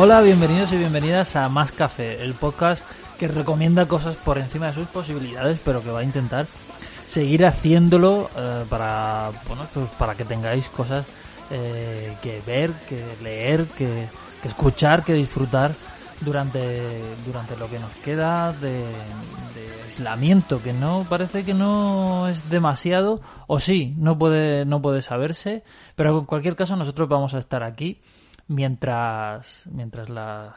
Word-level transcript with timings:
Hola, 0.00 0.20
bienvenidos 0.20 0.72
y 0.72 0.76
bienvenidas 0.76 1.34
a 1.34 1.48
Más 1.48 1.72
Café, 1.72 2.22
el 2.22 2.34
podcast 2.34 2.84
que 3.18 3.26
recomienda 3.26 3.86
cosas 3.86 4.14
por 4.14 4.38
encima 4.38 4.68
de 4.68 4.74
sus 4.74 4.86
posibilidades, 4.86 5.58
pero 5.64 5.82
que 5.82 5.90
va 5.90 6.00
a 6.00 6.04
intentar 6.04 6.46
seguir 7.08 7.44
haciéndolo 7.44 8.30
eh, 8.36 8.64
para, 8.70 9.32
bueno, 9.48 9.66
pues 9.74 9.86
para 9.98 10.14
que 10.14 10.24
tengáis 10.24 10.68
cosas 10.68 11.04
eh, 11.50 12.16
que 12.22 12.40
ver, 12.46 12.70
que 12.88 13.02
leer, 13.24 13.66
que, 13.66 14.06
que, 14.40 14.46
escuchar, 14.46 15.02
que 15.02 15.14
disfrutar 15.14 15.74
durante, 16.20 16.80
durante 17.24 17.56
lo 17.56 17.68
que 17.68 17.78
nos 17.78 17.92
queda 17.96 18.52
de, 18.52 18.78
de, 18.78 19.82
aislamiento, 19.86 20.62
que 20.62 20.72
no 20.72 21.06
parece 21.08 21.44
que 21.44 21.54
no 21.54 22.28
es 22.28 22.48
demasiado, 22.50 23.20
o 23.46 23.58
sí, 23.58 23.94
no 23.96 24.18
puede, 24.18 24.64
no 24.64 24.80
puede 24.80 25.02
saberse, 25.02 25.64
pero 25.96 26.18
en 26.20 26.24
cualquier 26.24 26.56
caso 26.56 26.76
nosotros 26.76 27.08
vamos 27.08 27.34
a 27.34 27.38
estar 27.38 27.62
aquí 27.62 28.00
mientras 28.48 29.68
mientras 29.70 30.08
las 30.08 30.54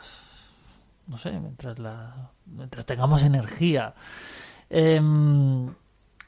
no 1.08 1.18
sé 1.18 1.32
mientras 1.32 1.78
la 1.78 2.32
mientras 2.46 2.86
tengamos 2.86 3.24
energía. 3.24 3.94
Eh, 4.70 5.02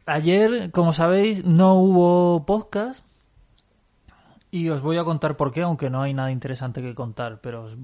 ayer 0.05 0.71
como 0.71 0.93
sabéis 0.93 1.45
no 1.45 1.75
hubo 1.75 2.45
podcast 2.45 3.03
y 4.51 4.69
os 4.69 4.81
voy 4.81 4.97
a 4.97 5.03
contar 5.03 5.37
por 5.37 5.51
qué 5.51 5.61
aunque 5.61 5.89
no 5.89 6.01
hay 6.01 6.13
nada 6.13 6.31
interesante 6.31 6.81
que 6.81 6.93
contar 6.93 7.39
pero 7.41 7.63
os, 7.63 7.77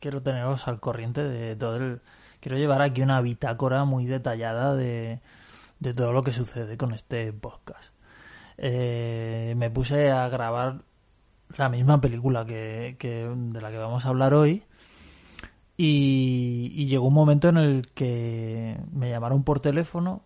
quiero 0.00 0.22
teneros 0.22 0.68
al 0.68 0.80
corriente 0.80 1.22
de 1.22 1.56
todo 1.56 1.76
el 1.76 2.00
quiero 2.40 2.58
llevar 2.58 2.82
aquí 2.82 3.02
una 3.02 3.20
bitácora 3.20 3.84
muy 3.84 4.06
detallada 4.06 4.74
de, 4.74 5.20
de 5.80 5.94
todo 5.94 6.12
lo 6.12 6.22
que 6.22 6.32
sucede 6.32 6.76
con 6.76 6.92
este 6.94 7.32
podcast 7.32 7.96
eh, 8.58 9.54
me 9.56 9.70
puse 9.70 10.10
a 10.10 10.28
grabar 10.28 10.82
la 11.56 11.68
misma 11.68 12.00
película 12.00 12.44
que, 12.44 12.96
que, 12.98 13.28
de 13.34 13.60
la 13.60 13.70
que 13.70 13.78
vamos 13.78 14.04
a 14.06 14.08
hablar 14.08 14.34
hoy. 14.34 14.62
Y, 15.76 16.72
y, 16.74 16.86
llegó 16.86 17.06
un 17.06 17.14
momento 17.14 17.50
en 17.50 17.58
el 17.58 17.88
que 17.88 18.78
me 18.92 19.10
llamaron 19.10 19.44
por 19.44 19.60
teléfono. 19.60 20.22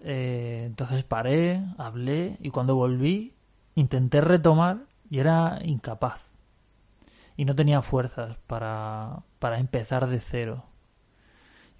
Eh, 0.00 0.64
entonces 0.66 1.04
paré, 1.04 1.62
hablé 1.78 2.36
y 2.40 2.50
cuando 2.50 2.74
volví 2.74 3.34
intenté 3.76 4.20
retomar 4.20 4.78
y 5.08 5.20
era 5.20 5.60
incapaz. 5.62 6.31
Y 7.42 7.44
no 7.44 7.56
tenía 7.56 7.82
fuerzas 7.82 8.36
para, 8.46 9.24
para 9.40 9.58
empezar 9.58 10.08
de 10.08 10.20
cero. 10.20 10.62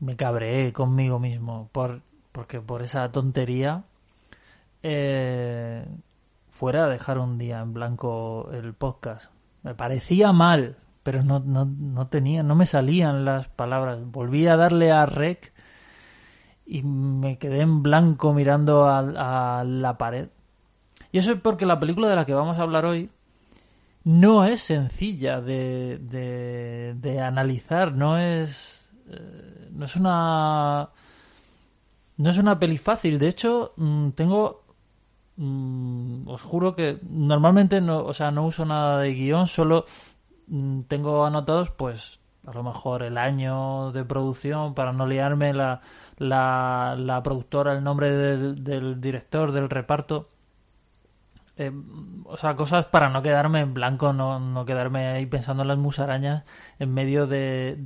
Me 0.00 0.16
cabreé 0.16 0.72
conmigo 0.72 1.20
mismo 1.20 1.68
por, 1.70 2.02
porque 2.32 2.60
por 2.60 2.82
esa 2.82 3.12
tontería 3.12 3.84
eh, 4.82 5.86
fuera 6.50 6.86
a 6.86 6.88
dejar 6.88 7.20
un 7.20 7.38
día 7.38 7.60
en 7.60 7.74
blanco 7.74 8.50
el 8.50 8.74
podcast. 8.74 9.30
Me 9.62 9.72
parecía 9.72 10.32
mal, 10.32 10.78
pero 11.04 11.22
no, 11.22 11.38
no, 11.38 11.64
no 11.64 12.08
tenía, 12.08 12.42
no 12.42 12.56
me 12.56 12.66
salían 12.66 13.24
las 13.24 13.46
palabras. 13.46 14.00
Volví 14.04 14.48
a 14.48 14.56
darle 14.56 14.90
a 14.90 15.06
rec 15.06 15.52
y 16.66 16.82
me 16.82 17.38
quedé 17.38 17.60
en 17.60 17.84
blanco 17.84 18.34
mirando 18.34 18.86
a, 18.86 19.60
a 19.60 19.62
la 19.62 19.96
pared. 19.96 20.28
Y 21.12 21.18
eso 21.18 21.30
es 21.30 21.40
porque 21.40 21.66
la 21.66 21.78
película 21.78 22.08
de 22.08 22.16
la 22.16 22.26
que 22.26 22.34
vamos 22.34 22.58
a 22.58 22.62
hablar 22.62 22.84
hoy 22.84 23.12
no 24.04 24.44
es 24.44 24.62
sencilla 24.62 25.40
de, 25.40 25.98
de, 26.94 27.20
analizar, 27.20 27.92
no 27.92 28.18
es, 28.18 28.90
eh, 29.08 29.68
no 29.72 29.84
es 29.84 29.96
una, 29.96 30.90
no 32.16 32.30
es 32.30 32.38
una 32.38 32.58
peli 32.58 32.78
fácil. 32.78 33.18
De 33.18 33.28
hecho, 33.28 33.74
mm, 33.76 34.10
tengo 34.10 34.62
Mm, 35.36 36.28
os 36.28 36.42
juro 36.42 36.76
que 36.76 36.98
normalmente 37.08 37.80
no, 37.80 38.04
o 38.04 38.12
sea, 38.12 38.30
no 38.30 38.44
uso 38.46 38.64
nada 38.66 38.98
de 39.00 39.14
guion, 39.14 39.48
solo 39.48 39.86
mm, 40.48 40.82
tengo 40.82 41.24
anotados, 41.24 41.70
pues, 41.70 42.20
a 42.46 42.52
lo 42.52 42.62
mejor 42.62 43.02
el 43.02 43.16
año 43.18 43.92
de 43.92 44.04
producción 44.04 44.74
para 44.74 44.92
no 44.92 45.06
liarme, 45.06 45.54
la, 45.54 45.80
la, 46.18 46.96
la 46.98 47.22
productora, 47.22 47.72
el 47.72 47.82
nombre 47.84 48.14
del, 48.14 48.62
del 48.64 49.00
director, 49.00 49.52
del 49.52 49.70
reparto. 49.70 50.28
Eh, 51.66 51.72
o 52.24 52.36
sea, 52.36 52.56
cosas 52.56 52.86
para 52.86 53.08
no 53.10 53.22
quedarme 53.22 53.60
en 53.60 53.74
blanco, 53.74 54.12
no, 54.12 54.40
no 54.40 54.64
quedarme 54.64 55.08
ahí 55.08 55.26
pensando 55.26 55.62
en 55.62 55.68
las 55.68 55.78
musarañas 55.78 56.44
en 56.78 56.92
medio 56.94 57.26
de, 57.26 57.76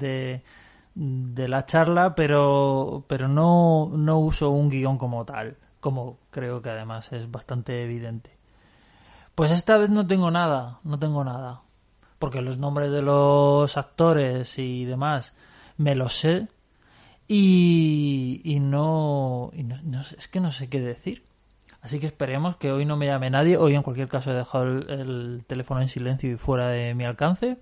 de, 0.94 1.48
la 1.48 1.66
charla, 1.66 2.14
pero, 2.14 3.04
pero 3.08 3.28
no, 3.28 3.90
no 3.94 4.18
uso 4.18 4.50
un 4.50 4.68
guion 4.68 4.98
como 4.98 5.24
tal 5.24 5.56
como 5.86 6.18
creo 6.32 6.62
que 6.62 6.70
además 6.70 7.12
es 7.12 7.30
bastante 7.30 7.84
evidente. 7.84 8.36
Pues 9.36 9.52
esta 9.52 9.76
vez 9.76 9.88
no 9.88 10.04
tengo 10.04 10.32
nada, 10.32 10.80
no 10.82 10.98
tengo 10.98 11.22
nada. 11.22 11.62
Porque 12.18 12.40
los 12.42 12.58
nombres 12.58 12.90
de 12.90 13.02
los 13.02 13.76
actores 13.76 14.58
y 14.58 14.84
demás 14.84 15.34
me 15.76 15.94
los 15.94 16.14
sé 16.14 16.48
y, 17.28 18.40
y 18.42 18.58
no, 18.58 19.52
no, 19.84 20.00
es 20.00 20.26
que 20.26 20.40
no 20.40 20.50
sé 20.50 20.68
qué 20.68 20.80
decir. 20.80 21.25
Así 21.86 22.00
que 22.00 22.06
esperemos 22.06 22.56
que 22.56 22.72
hoy 22.72 22.84
no 22.84 22.96
me 22.96 23.06
llame 23.06 23.30
nadie. 23.30 23.56
Hoy 23.56 23.76
en 23.76 23.82
cualquier 23.84 24.08
caso 24.08 24.32
he 24.32 24.34
dejado 24.34 24.64
el, 24.64 24.90
el 24.90 25.44
teléfono 25.46 25.80
en 25.80 25.88
silencio 25.88 26.32
y 26.32 26.36
fuera 26.36 26.68
de 26.68 26.94
mi 26.94 27.04
alcance. 27.04 27.58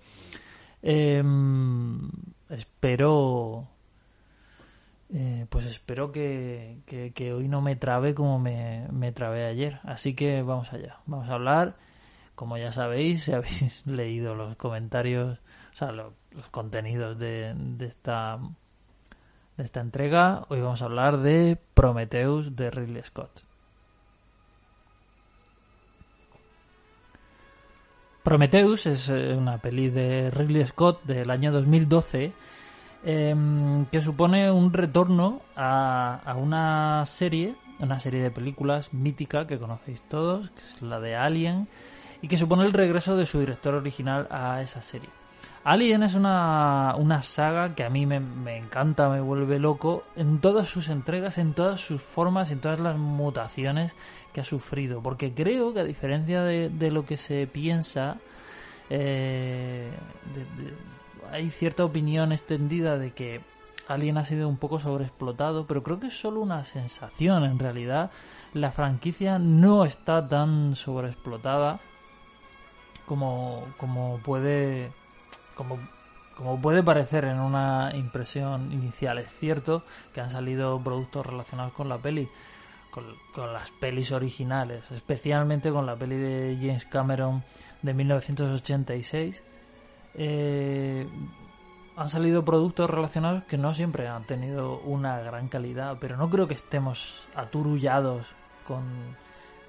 Eh, 0.82 1.22
espero 2.48 3.68
eh, 5.12 5.44
pues 5.50 5.66
espero 5.66 6.10
que, 6.10 6.80
hoy 7.36 7.48
no 7.48 7.60
me 7.60 7.76
trabe 7.76 8.14
como 8.14 8.38
me, 8.38 8.88
me 8.90 9.12
trabé 9.12 9.44
ayer. 9.44 9.78
Así 9.82 10.14
que 10.14 10.40
vamos 10.40 10.72
allá. 10.72 11.00
Vamos 11.04 11.28
a 11.28 11.34
hablar. 11.34 11.76
Como 12.34 12.56
ya 12.56 12.72
sabéis, 12.72 13.24
si 13.24 13.32
habéis 13.34 13.86
leído 13.86 14.34
los 14.34 14.56
comentarios, 14.56 15.38
o 15.74 15.76
sea, 15.76 15.92
los, 15.92 16.14
los 16.30 16.48
contenidos 16.48 17.18
de, 17.18 17.52
de, 17.54 17.84
esta, 17.84 18.38
de 19.58 19.64
esta 19.64 19.80
entrega, 19.80 20.46
hoy 20.48 20.62
vamos 20.62 20.80
a 20.80 20.86
hablar 20.86 21.18
de 21.18 21.58
Prometheus 21.74 22.56
de 22.56 22.70
Ridley 22.70 23.02
Scott. 23.02 23.44
Prometheus 28.24 28.86
es 28.86 29.10
eh, 29.10 29.34
una 29.36 29.58
peli 29.58 29.90
de 29.90 30.30
Ridley 30.30 30.64
Scott 30.66 31.04
del 31.04 31.30
año 31.30 31.52
2012 31.52 32.32
eh, 33.04 33.36
que 33.92 34.00
supone 34.00 34.50
un 34.50 34.72
retorno 34.72 35.42
a, 35.54 36.22
a, 36.24 36.34
una 36.36 37.04
serie, 37.04 37.54
una 37.80 38.00
serie 38.00 38.22
de 38.22 38.30
películas 38.30 38.94
mítica 38.94 39.46
que 39.46 39.58
conocéis 39.58 40.00
todos, 40.08 40.48
que 40.52 40.62
es 40.62 40.80
la 40.80 41.00
de 41.00 41.16
Alien, 41.16 41.68
y 42.22 42.28
que 42.28 42.38
supone 42.38 42.64
el 42.64 42.72
regreso 42.72 43.14
de 43.14 43.26
su 43.26 43.40
director 43.40 43.74
original 43.74 44.26
a 44.30 44.62
esa 44.62 44.80
serie. 44.80 45.10
Alien 45.64 46.02
es 46.02 46.14
una, 46.14 46.94
una 46.98 47.22
saga 47.22 47.74
que 47.74 47.84
a 47.84 47.90
mí 47.90 48.04
me, 48.04 48.20
me, 48.20 48.58
encanta, 48.58 49.08
me 49.08 49.22
vuelve 49.22 49.58
loco 49.58 50.04
en 50.14 50.38
todas 50.38 50.68
sus 50.68 50.88
entregas, 50.88 51.38
en 51.38 51.54
todas 51.54 51.80
sus 51.80 52.02
formas, 52.02 52.50
en 52.50 52.60
todas 52.60 52.80
las 52.80 52.98
mutaciones 52.98 53.96
que 54.34 54.42
ha 54.42 54.44
sufrido. 54.44 55.02
Porque 55.02 55.32
creo 55.32 55.72
que 55.72 55.80
a 55.80 55.84
diferencia 55.84 56.42
de, 56.42 56.68
de 56.68 56.90
lo 56.90 57.06
que 57.06 57.16
se 57.16 57.46
piensa, 57.46 58.18
eh, 58.90 59.90
hay 61.32 61.50
cierta 61.50 61.84
opinión 61.84 62.32
extendida 62.32 62.98
de 62.98 63.12
que 63.12 63.40
Alien 63.88 64.18
ha 64.18 64.24
sido 64.24 64.48
un 64.48 64.56
poco 64.56 64.78
sobreexplotado, 64.78 65.66
pero 65.66 65.82
creo 65.82 65.98
que 65.98 66.08
es 66.08 66.18
solo 66.18 66.40
una 66.40 66.64
sensación. 66.64 67.44
En 67.44 67.58
realidad, 67.58 68.10
la 68.52 68.70
franquicia 68.70 69.38
no 69.38 69.84
está 69.84 70.26
tan 70.28 70.74
sobreexplotada 70.74 71.80
como, 73.06 73.66
como 73.78 74.18
puede. 74.18 74.92
Como, 75.54 75.78
como 76.36 76.60
puede 76.60 76.82
parecer 76.82 77.24
en 77.24 77.40
una 77.40 77.90
impresión 77.94 78.72
inicial. 78.72 79.18
Es 79.18 79.32
cierto 79.32 79.84
que 80.12 80.20
han 80.20 80.30
salido 80.30 80.80
productos 80.82 81.26
relacionados 81.26 81.72
con 81.72 81.88
la 81.88 81.98
peli, 81.98 82.28
con, 82.90 83.52
las 83.52 83.70
pelis 83.72 84.12
originales, 84.12 84.90
especialmente 84.90 85.70
con 85.70 85.86
la 85.86 85.96
peli 85.96 86.16
de 86.16 86.58
James 86.60 86.86
Cameron 86.86 87.42
de 87.82 87.94
1986 87.94 89.42
eh, 90.14 91.08
han 91.96 92.08
salido 92.08 92.44
productos 92.44 92.90
relacionados 92.90 93.44
que 93.44 93.58
no 93.58 93.74
siempre 93.74 94.08
han 94.08 94.24
tenido 94.24 94.80
una 94.80 95.20
gran 95.20 95.48
calidad, 95.48 95.98
pero 96.00 96.16
no 96.16 96.28
creo 96.28 96.48
que 96.48 96.54
estemos 96.54 97.26
aturullados 97.34 98.32
con, 98.66 98.84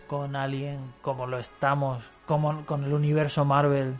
con 0.08 0.36
Alien 0.36 0.94
como 1.02 1.28
lo 1.28 1.38
estamos, 1.38 2.04
como 2.26 2.66
con 2.66 2.84
el 2.84 2.94
universo 2.94 3.46
Marvel 3.46 3.98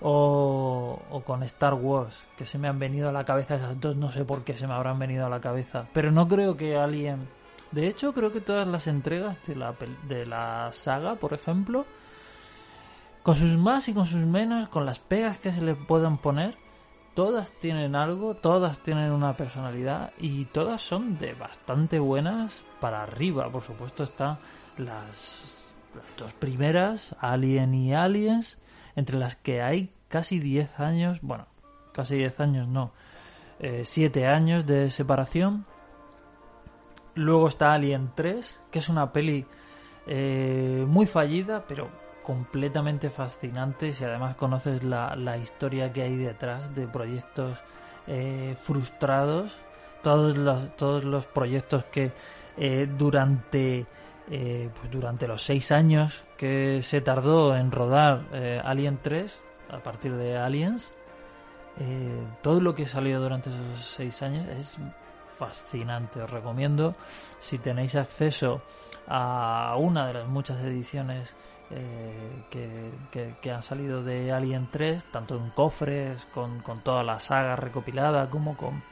o, 0.00 1.00
o, 1.10 1.20
con 1.22 1.42
Star 1.42 1.74
Wars, 1.74 2.24
que 2.36 2.46
se 2.46 2.58
me 2.58 2.68
han 2.68 2.78
venido 2.78 3.08
a 3.08 3.12
la 3.12 3.24
cabeza 3.24 3.56
esas 3.56 3.80
dos, 3.80 3.96
no 3.96 4.12
sé 4.12 4.24
por 4.24 4.44
qué 4.44 4.56
se 4.56 4.66
me 4.66 4.74
habrán 4.74 4.98
venido 4.98 5.26
a 5.26 5.28
la 5.28 5.40
cabeza, 5.40 5.86
pero 5.92 6.10
no 6.10 6.28
creo 6.28 6.56
que 6.56 6.76
Alien... 6.76 7.28
De 7.70 7.86
hecho, 7.86 8.14
creo 8.14 8.32
que 8.32 8.40
todas 8.40 8.66
las 8.66 8.86
entregas 8.86 9.36
de 9.46 9.54
la, 9.54 9.74
de 10.08 10.24
la 10.24 10.70
saga, 10.72 11.16
por 11.16 11.34
ejemplo, 11.34 11.84
con 13.22 13.34
sus 13.34 13.58
más 13.58 13.88
y 13.88 13.92
con 13.92 14.06
sus 14.06 14.24
menos, 14.24 14.70
con 14.70 14.86
las 14.86 15.00
pegas 15.00 15.38
que 15.38 15.52
se 15.52 15.60
le 15.60 15.74
puedan 15.74 16.16
poner, 16.16 16.56
todas 17.12 17.50
tienen 17.60 17.94
algo, 17.94 18.34
todas 18.34 18.78
tienen 18.78 19.12
una 19.12 19.36
personalidad 19.36 20.12
y 20.18 20.46
todas 20.46 20.80
son 20.80 21.18
de 21.18 21.34
bastante 21.34 21.98
buenas 21.98 22.62
para 22.80 23.02
arriba. 23.02 23.50
Por 23.50 23.60
supuesto 23.60 24.04
están 24.04 24.38
las, 24.78 25.62
las 25.94 26.16
dos 26.16 26.32
primeras, 26.32 27.14
Alien 27.20 27.74
y 27.74 27.92
Aliens, 27.92 28.56
entre 28.96 29.18
las 29.18 29.36
que 29.36 29.62
hay 29.62 29.90
casi 30.08 30.40
10 30.40 30.80
años, 30.80 31.18
bueno, 31.22 31.46
casi 31.92 32.16
10 32.16 32.40
años 32.40 32.68
no, 32.68 32.92
7 33.60 34.20
eh, 34.20 34.26
años 34.26 34.66
de 34.66 34.90
separación. 34.90 35.64
Luego 37.14 37.48
está 37.48 37.72
Alien 37.72 38.10
3, 38.14 38.62
que 38.70 38.78
es 38.78 38.88
una 38.88 39.12
peli 39.12 39.44
eh, 40.06 40.84
muy 40.86 41.06
fallida, 41.06 41.64
pero 41.66 41.88
completamente 42.22 43.10
fascinante 43.10 43.92
si 43.92 44.04
además 44.04 44.36
conoces 44.36 44.84
la, 44.84 45.16
la 45.16 45.38
historia 45.38 45.92
que 45.92 46.02
hay 46.02 46.16
detrás 46.16 46.74
de 46.74 46.86
proyectos 46.86 47.58
eh, 48.06 48.54
frustrados, 48.58 49.56
todos 50.02 50.36
los, 50.36 50.76
todos 50.76 51.04
los 51.04 51.26
proyectos 51.26 51.84
que 51.86 52.12
durante 52.96 53.86
pues 54.28 54.90
durante 54.90 55.26
los 55.26 55.42
seis 55.42 55.72
años 55.72 56.24
que 56.36 56.82
se 56.82 57.00
tardó 57.00 57.56
en 57.56 57.72
rodar 57.72 58.24
Alien 58.62 58.98
3 59.02 59.40
a 59.70 59.78
partir 59.78 60.14
de 60.14 60.36
Aliens 60.36 60.94
eh, 61.80 62.26
todo 62.42 62.60
lo 62.60 62.74
que 62.74 62.86
salió 62.86 63.20
durante 63.20 63.50
esos 63.50 63.84
seis 63.84 64.20
años 64.22 64.48
es 64.48 64.76
fascinante. 65.36 66.20
Os 66.20 66.30
recomiendo, 66.30 66.96
si 67.38 67.58
tenéis 67.58 67.94
acceso 67.94 68.62
a 69.06 69.76
una 69.78 70.08
de 70.08 70.14
las 70.14 70.28
muchas 70.28 70.60
ediciones 70.60 71.36
eh, 71.70 72.44
que, 72.50 73.52
han 73.52 73.62
salido 73.62 74.02
de 74.02 74.32
Alien 74.32 74.68
3, 74.72 75.04
tanto 75.12 75.36
en 75.36 75.50
cofres, 75.50 76.26
con, 76.26 76.62
toda 76.82 77.04
la 77.04 77.20
saga 77.20 77.54
recopilada, 77.56 78.28
como 78.28 78.56
con 78.56 78.82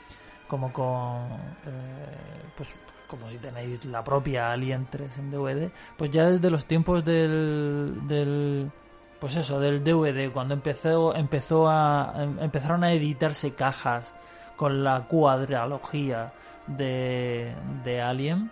como 0.47 0.73
con 0.73 1.32
eh, 1.67 2.53
pues 2.56 2.77
como 3.06 3.29
si 3.29 3.38
tenéis 3.38 3.85
la 3.85 4.03
propia 4.03 4.53
Alien 4.53 4.87
3 4.91 5.19
en 5.19 5.31
DVD, 5.31 5.70
pues 5.97 6.11
ya 6.11 6.26
desde 6.26 6.50
los 6.50 6.67
tiempos 6.67 7.05
del 7.05 8.70
pues 9.19 9.37
eso, 9.37 9.58
del 9.61 9.82
DVD, 9.82 10.31
cuando 10.32 10.55
empezó, 10.55 11.14
empezó 11.14 11.69
a, 11.69 12.12
em, 12.17 12.38
empezaron 12.41 12.85
a 12.85 12.93
editarse 12.93 13.55
cajas 13.55 14.14
con 14.56 14.85
la 14.85 15.06
cuadralogía 15.06 16.32
de, 16.67 17.55
de 17.85 18.03
Alien, 18.03 18.50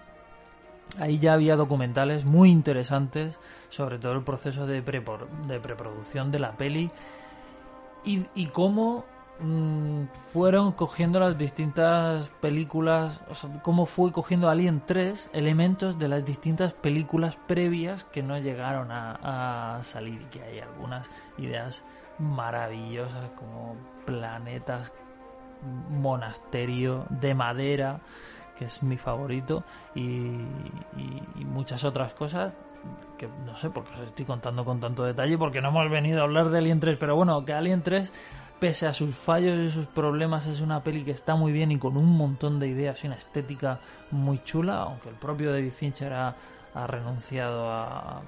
ahí 0.98 1.18
ya 1.18 1.34
había 1.34 1.56
documentales 1.56 2.24
muy 2.24 2.50
interesantes 2.50 3.38
sobre 3.68 3.98
todo 3.98 4.12
el 4.12 4.22
proceso 4.22 4.66
de, 4.66 4.80
de 4.80 5.60
preproducción 5.60 6.30
de 6.30 6.38
la 6.38 6.52
peli 6.52 6.90
y, 8.04 8.24
y 8.34 8.46
cómo 8.46 9.04
Mm, 9.40 10.04
fueron 10.12 10.72
cogiendo 10.72 11.18
las 11.18 11.36
distintas 11.36 12.28
películas, 12.40 13.20
o 13.28 13.34
sea, 13.34 13.50
cómo 13.62 13.84
fue 13.84 14.12
cogiendo 14.12 14.48
Alien 14.48 14.82
3 14.86 15.30
elementos 15.32 15.98
de 15.98 16.06
las 16.06 16.24
distintas 16.24 16.72
películas 16.72 17.36
previas 17.48 18.04
que 18.04 18.22
no 18.22 18.38
llegaron 18.38 18.92
a, 18.92 19.80
salir 19.82 20.22
y 20.22 20.24
que 20.26 20.42
hay 20.42 20.60
algunas 20.60 21.10
ideas 21.38 21.84
maravillosas 22.20 23.30
como 23.30 23.74
planetas, 24.06 24.92
monasterio 25.90 27.06
de 27.10 27.34
madera, 27.34 28.00
que 28.56 28.66
es 28.66 28.84
mi 28.84 28.96
favorito, 28.96 29.64
y, 29.96 30.44
y 31.36 31.44
muchas 31.44 31.82
otras 31.82 32.14
cosas 32.14 32.54
que 33.18 33.28
no 33.44 33.56
sé 33.56 33.70
por 33.70 33.84
qué 33.84 33.94
os 33.94 34.06
estoy 34.06 34.24
contando 34.24 34.64
con 34.64 34.80
tanto 34.80 35.04
detalle, 35.04 35.38
porque 35.38 35.60
no 35.60 35.68
hemos 35.68 35.90
venido 35.90 36.20
a 36.20 36.24
hablar 36.24 36.50
de 36.50 36.58
Alien 36.58 36.80
3, 36.80 36.96
pero 36.98 37.16
bueno, 37.16 37.44
que 37.44 37.52
Alien 37.52 37.82
3 37.82 38.12
pese 38.64 38.86
a 38.86 38.94
sus 38.94 39.14
fallos 39.14 39.58
y 39.58 39.68
sus 39.68 39.84
problemas, 39.84 40.46
es 40.46 40.62
una 40.62 40.82
peli 40.82 41.04
que 41.04 41.10
está 41.10 41.34
muy 41.34 41.52
bien 41.52 41.70
y 41.70 41.78
con 41.78 41.98
un 41.98 42.16
montón 42.16 42.58
de 42.58 42.66
ideas 42.66 43.04
y 43.04 43.08
una 43.08 43.16
estética 43.16 43.78
muy 44.10 44.42
chula, 44.42 44.78
aunque 44.78 45.10
el 45.10 45.16
propio 45.16 45.52
David 45.52 45.70
Fincher 45.70 46.14
ha, 46.14 46.34
renunciado 46.86 47.70
a... 47.70 48.22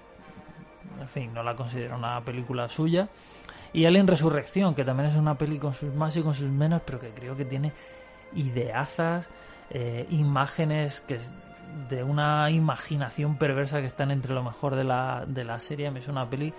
En 1.01 1.09
fin, 1.09 1.33
no 1.33 1.43
la 1.43 1.57
considera 1.57 1.97
una 1.97 2.23
película 2.23 2.69
suya. 2.69 3.09
Y 3.73 3.87
Alien 3.87 4.07
Resurrección, 4.07 4.75
que 4.75 4.85
también 4.85 5.09
es 5.09 5.17
una 5.17 5.39
peli 5.39 5.59
con 5.59 5.73
sus 5.73 5.95
más 5.95 6.15
y 6.19 6.23
con 6.23 6.35
sus 6.35 6.51
menos, 6.51 6.83
pero 6.85 7.01
que 7.01 7.15
creo 7.15 7.35
que 7.35 7.47
tiene 7.47 7.73
ideazas, 8.35 9.31
eh, 9.71 10.07
imágenes 10.11 11.01
que 11.01 11.19
de 11.89 12.05
una 12.05 12.51
imaginación 12.51 13.39
perversa 13.39 13.81
que 13.81 13.87
están 13.87 14.11
entre 14.11 14.35
lo 14.35 14.43
mejor 14.43 14.75
de 14.75 14.85
la, 14.85 15.25
de 15.27 15.45
la 15.45 15.59
serie. 15.61 15.91
Es 15.97 16.09
una 16.09 16.29
peli 16.29 16.53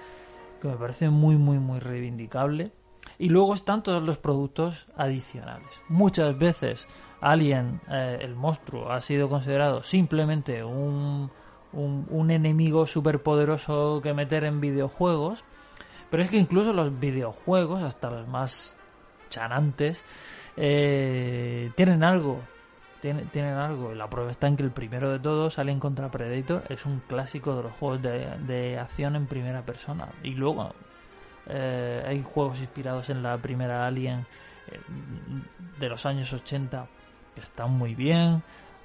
que 0.59 0.67
me 0.67 0.77
parece 0.77 1.11
muy, 1.11 1.35
muy, 1.35 1.59
muy 1.59 1.79
reivindicable. 1.79 2.71
Y 3.19 3.29
luego 3.29 3.55
están 3.55 3.81
todos 3.81 4.03
los 4.03 4.17
productos 4.17 4.87
adicionales. 4.95 5.67
Muchas 5.89 6.37
veces 6.37 6.87
Alien, 7.19 7.81
eh, 7.89 8.19
el 8.21 8.35
monstruo, 8.35 8.91
ha 8.91 9.01
sido 9.01 9.27
considerado 9.27 9.81
simplemente 9.81 10.63
un, 10.63 11.31
un, 11.73 12.31
enemigo 12.31 12.85
superpoderoso 12.85 14.01
que 14.01 14.13
meter 14.13 14.43
en 14.43 14.61
videojuegos. 14.61 15.43
Pero 16.09 16.23
es 16.23 16.29
que 16.29 16.37
incluso 16.37 16.73
los 16.73 16.99
videojuegos, 16.99 17.81
hasta 17.83 18.09
los 18.09 18.27
más 18.27 18.77
chanantes, 19.29 20.03
eh, 20.55 21.71
tienen 21.75 22.03
algo. 22.03 22.39
Tienen, 23.01 23.27
tienen 23.29 23.55
algo. 23.55 23.93
La 23.93 24.09
prueba 24.09 24.31
está 24.31 24.47
en 24.47 24.55
que 24.55 24.63
el 24.63 24.71
primero 24.71 25.11
de 25.11 25.19
todos, 25.19 25.59
Alien 25.59 25.79
contra 25.79 26.09
Predator, 26.09 26.63
es 26.69 26.85
un 26.85 27.01
clásico 27.07 27.55
de 27.55 27.63
los 27.63 27.73
juegos 27.73 28.01
de, 28.01 28.37
de 28.45 28.79
acción 28.79 29.15
en 29.15 29.27
primera 29.27 29.65
persona. 29.65 30.07
Y 30.23 30.31
luego 30.31 30.73
eh, 31.49 32.03
hay 32.05 32.21
juegos 32.21 32.59
inspirados 32.59 33.09
en 33.09 33.23
la 33.23 33.37
primera 33.37 33.85
Alien 33.87 34.25
eh, 34.67 34.79
de 35.79 35.89
los 35.89 36.05
años 36.05 36.31
80 36.33 36.87
que 37.35 37.41
están 37.41 37.71
muy 37.71 37.95
bien. 37.95 38.43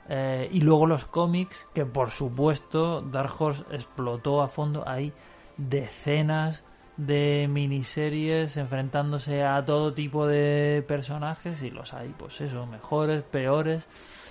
Eh, 0.08 0.48
y 0.52 0.60
luego 0.60 0.86
los 0.86 1.04
cómics, 1.06 1.66
que 1.72 1.86
por 1.86 2.10
supuesto 2.10 3.00
Dark 3.00 3.32
Horse 3.38 3.64
explotó 3.70 4.42
a 4.42 4.48
fondo. 4.48 4.84
Hay 4.86 5.12
decenas 5.56 6.64
de 6.96 7.48
miniseries 7.50 8.56
enfrentándose 8.56 9.42
a 9.44 9.64
todo 9.64 9.94
tipo 9.94 10.26
de 10.26 10.84
personajes 10.86 11.62
y 11.62 11.70
los 11.70 11.94
hay, 11.94 12.10
pues 12.10 12.40
eso, 12.40 12.66
mejores, 12.66 13.22
peores, 13.22 13.84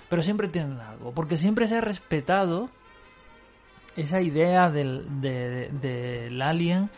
pero 0.08 0.22
siempre 0.22 0.48
tienen 0.48 0.78
algo, 0.78 1.12
porque 1.12 1.36
siempre 1.36 1.66
se 1.66 1.78
ha 1.78 1.80
respetado 1.80 2.70
esa 3.96 4.20
idea 4.20 4.70
del, 4.70 5.20
del 5.20 6.40
alien 6.40 6.90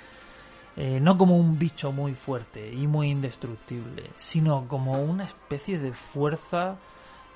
eh, 0.77 0.99
no 1.01 1.17
como 1.17 1.37
un 1.37 1.59
bicho 1.59 1.93
muy 1.93 2.15
fuerte 2.15 2.73
y 2.73 2.87
muy 2.87 3.11
indestructible, 3.11 4.11
sino 4.17 4.67
como 4.67 5.01
una 5.03 5.25
especie 5.25 5.79
de 5.79 5.93
fuerza, 5.93 6.77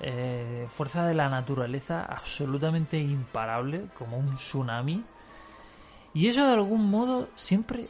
eh, 0.01 0.67
fuerza 0.75 1.05
de 1.05 1.13
la 1.13 1.29
naturaleza 1.29 2.03
absolutamente 2.03 2.99
imparable, 2.99 3.87
como 3.97 4.17
un 4.17 4.35
tsunami. 4.35 5.05
Y 6.13 6.27
eso 6.27 6.45
de 6.45 6.53
algún 6.53 6.89
modo 6.89 7.29
siempre, 7.35 7.87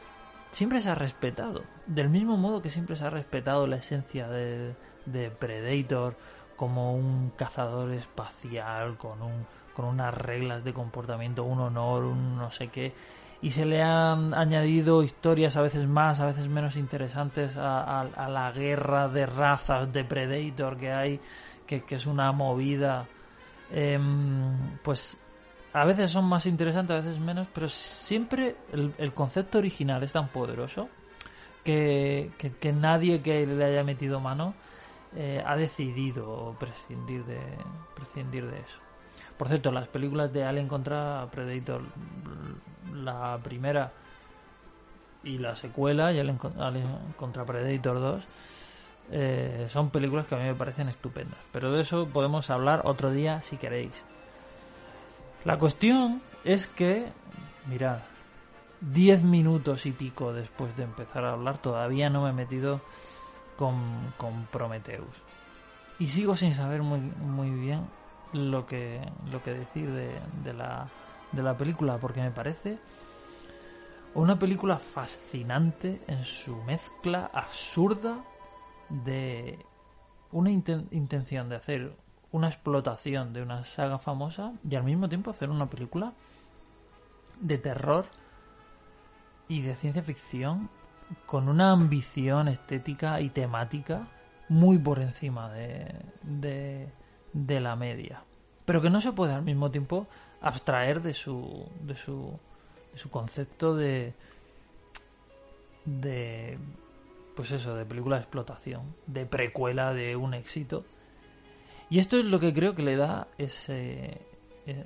siempre 0.52 0.80
se 0.80 0.90
ha 0.90 0.94
respetado, 0.94 1.62
del 1.86 2.10
mismo 2.10 2.36
modo 2.36 2.62
que 2.62 2.70
siempre 2.70 2.94
se 2.94 3.04
ha 3.04 3.10
respetado 3.10 3.66
la 3.66 3.76
esencia 3.76 4.28
de, 4.28 4.74
de 5.06 5.30
Predator 5.30 6.16
como 6.54 6.94
un 6.94 7.32
cazador 7.36 7.90
espacial 7.92 8.96
con 8.98 9.22
un 9.22 9.46
con 9.72 9.84
unas 9.84 10.12
reglas 10.12 10.64
de 10.64 10.72
comportamiento, 10.74 11.44
un 11.44 11.60
honor, 11.60 12.04
un 12.04 12.36
no 12.36 12.50
sé 12.50 12.68
qué 12.68 12.92
y 13.42 13.50
se 13.50 13.64
le 13.64 13.82
han 13.82 14.34
añadido 14.34 15.02
historias 15.02 15.56
a 15.56 15.62
veces 15.62 15.86
más, 15.86 16.20
a 16.20 16.26
veces 16.26 16.48
menos 16.48 16.76
interesantes 16.76 17.56
a, 17.56 18.04
la 18.28 18.52
guerra 18.52 19.08
de 19.08 19.24
razas 19.26 19.92
de 19.92 20.04
Predator 20.04 20.76
que 20.76 20.92
hay, 20.92 21.20
que, 21.66 21.82
es 21.88 22.06
una 22.06 22.32
movida. 22.32 23.06
Em, 23.72 24.76
pues 24.82 25.18
a 25.72 25.84
veces 25.84 26.10
son 26.10 26.26
más 26.26 26.44
interesantes, 26.46 26.96
a 26.96 27.00
veces 27.00 27.18
menos, 27.18 27.46
pero 27.54 27.68
siempre 27.68 28.56
el, 28.72 29.14
concepto 29.14 29.58
original 29.58 30.02
es 30.02 30.12
tan 30.12 30.28
poderoso 30.28 30.88
que, 31.64 32.32
que, 32.38 32.72
nadie 32.72 33.22
que 33.22 33.46
le 33.46 33.64
haya 33.64 33.84
metido 33.84 34.20
mano 34.20 34.54
eh, 35.14 35.42
ha 35.44 35.56
decidido 35.56 36.56
prescindir 36.58 37.24
de, 37.24 37.40
prescindir 37.94 38.46
de 38.50 38.58
eso. 38.60 38.89
Por 39.36 39.48
cierto, 39.48 39.70
las 39.72 39.88
películas 39.88 40.32
de 40.32 40.44
Alien 40.44 40.68
contra 40.68 41.26
Predator, 41.30 41.82
la 42.94 43.38
primera 43.42 43.92
y 45.24 45.38
la 45.38 45.56
secuela, 45.56 46.12
y 46.12 46.18
Alien 46.18 46.38
contra 47.16 47.44
Predator 47.44 48.00
2, 48.00 48.28
eh, 49.12 49.66
son 49.70 49.90
películas 49.90 50.26
que 50.26 50.34
a 50.34 50.38
mí 50.38 50.44
me 50.44 50.54
parecen 50.54 50.88
estupendas. 50.88 51.38
Pero 51.52 51.72
de 51.72 51.82
eso 51.82 52.08
podemos 52.08 52.50
hablar 52.50 52.82
otro 52.84 53.10
día 53.10 53.42
si 53.42 53.56
queréis. 53.56 54.04
La 55.44 55.58
cuestión 55.58 56.22
es 56.44 56.66
que, 56.66 57.06
mirad, 57.66 57.98
10 58.80 59.22
minutos 59.22 59.86
y 59.86 59.92
pico 59.92 60.32
después 60.32 60.76
de 60.76 60.84
empezar 60.84 61.24
a 61.24 61.32
hablar, 61.32 61.58
todavía 61.58 62.10
no 62.10 62.22
me 62.22 62.30
he 62.30 62.32
metido 62.34 62.80
con, 63.56 64.14
con 64.16 64.46
Prometheus. 64.46 65.22
Y 65.98 66.08
sigo 66.08 66.36
sin 66.36 66.54
saber 66.54 66.82
muy, 66.82 67.00
muy 67.00 67.50
bien 67.50 67.86
lo 68.32 68.66
que, 68.66 69.00
lo 69.30 69.42
que 69.42 69.54
decir 69.54 69.90
de, 69.90 70.20
de, 70.44 70.52
la, 70.52 70.88
de 71.32 71.42
la 71.42 71.56
película, 71.56 71.98
porque 71.98 72.20
me 72.20 72.30
parece 72.30 72.78
una 74.14 74.38
película 74.38 74.78
fascinante 74.78 76.00
en 76.06 76.24
su 76.24 76.56
mezcla 76.62 77.30
absurda 77.32 78.24
de 78.88 79.58
una 80.32 80.50
intención 80.50 81.48
de 81.48 81.56
hacer 81.56 81.96
una 82.32 82.48
explotación 82.48 83.32
de 83.32 83.42
una 83.42 83.64
saga 83.64 83.98
famosa 83.98 84.52
y 84.68 84.74
al 84.76 84.84
mismo 84.84 85.08
tiempo 85.08 85.30
hacer 85.30 85.50
una 85.50 85.68
película 85.68 86.12
de 87.40 87.58
terror 87.58 88.06
y 89.48 89.62
de 89.62 89.74
ciencia 89.74 90.02
ficción 90.02 90.70
con 91.26 91.48
una 91.48 91.72
ambición 91.72 92.48
estética 92.48 93.20
y 93.20 93.30
temática 93.30 94.06
muy 94.48 94.78
por 94.78 95.00
encima 95.00 95.50
de, 95.50 95.92
de, 96.22 96.92
la 97.32 97.76
media. 97.76 98.24
Pero 98.64 98.80
que 98.80 98.90
no 98.90 99.00
se 99.00 99.12
puede 99.12 99.32
al 99.32 99.42
mismo 99.42 99.70
tiempo 99.70 100.06
abstraer 100.40 101.02
de 101.02 101.14
su, 101.14 101.68
de 101.82 101.96
su, 101.96 102.38
de 102.92 102.98
su 102.98 103.10
concepto 103.10 103.74
de, 103.74 104.14
de 105.84 106.58
pues 107.34 107.52
eso, 107.52 107.74
de 107.74 107.84
película 107.84 108.16
de 108.16 108.22
explotación, 108.22 108.94
de 109.06 109.26
precuela 109.26 109.92
de 109.94 110.16
un 110.16 110.34
éxito. 110.34 110.84
Y 111.88 111.98
esto 111.98 112.18
es 112.18 112.24
lo 112.24 112.38
que 112.38 112.52
creo 112.52 112.74
que 112.74 112.82
le 112.82 112.96
da 112.96 113.28
ese 113.38 114.20
eh, 114.66 114.84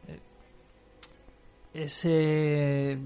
ese 1.74 2.98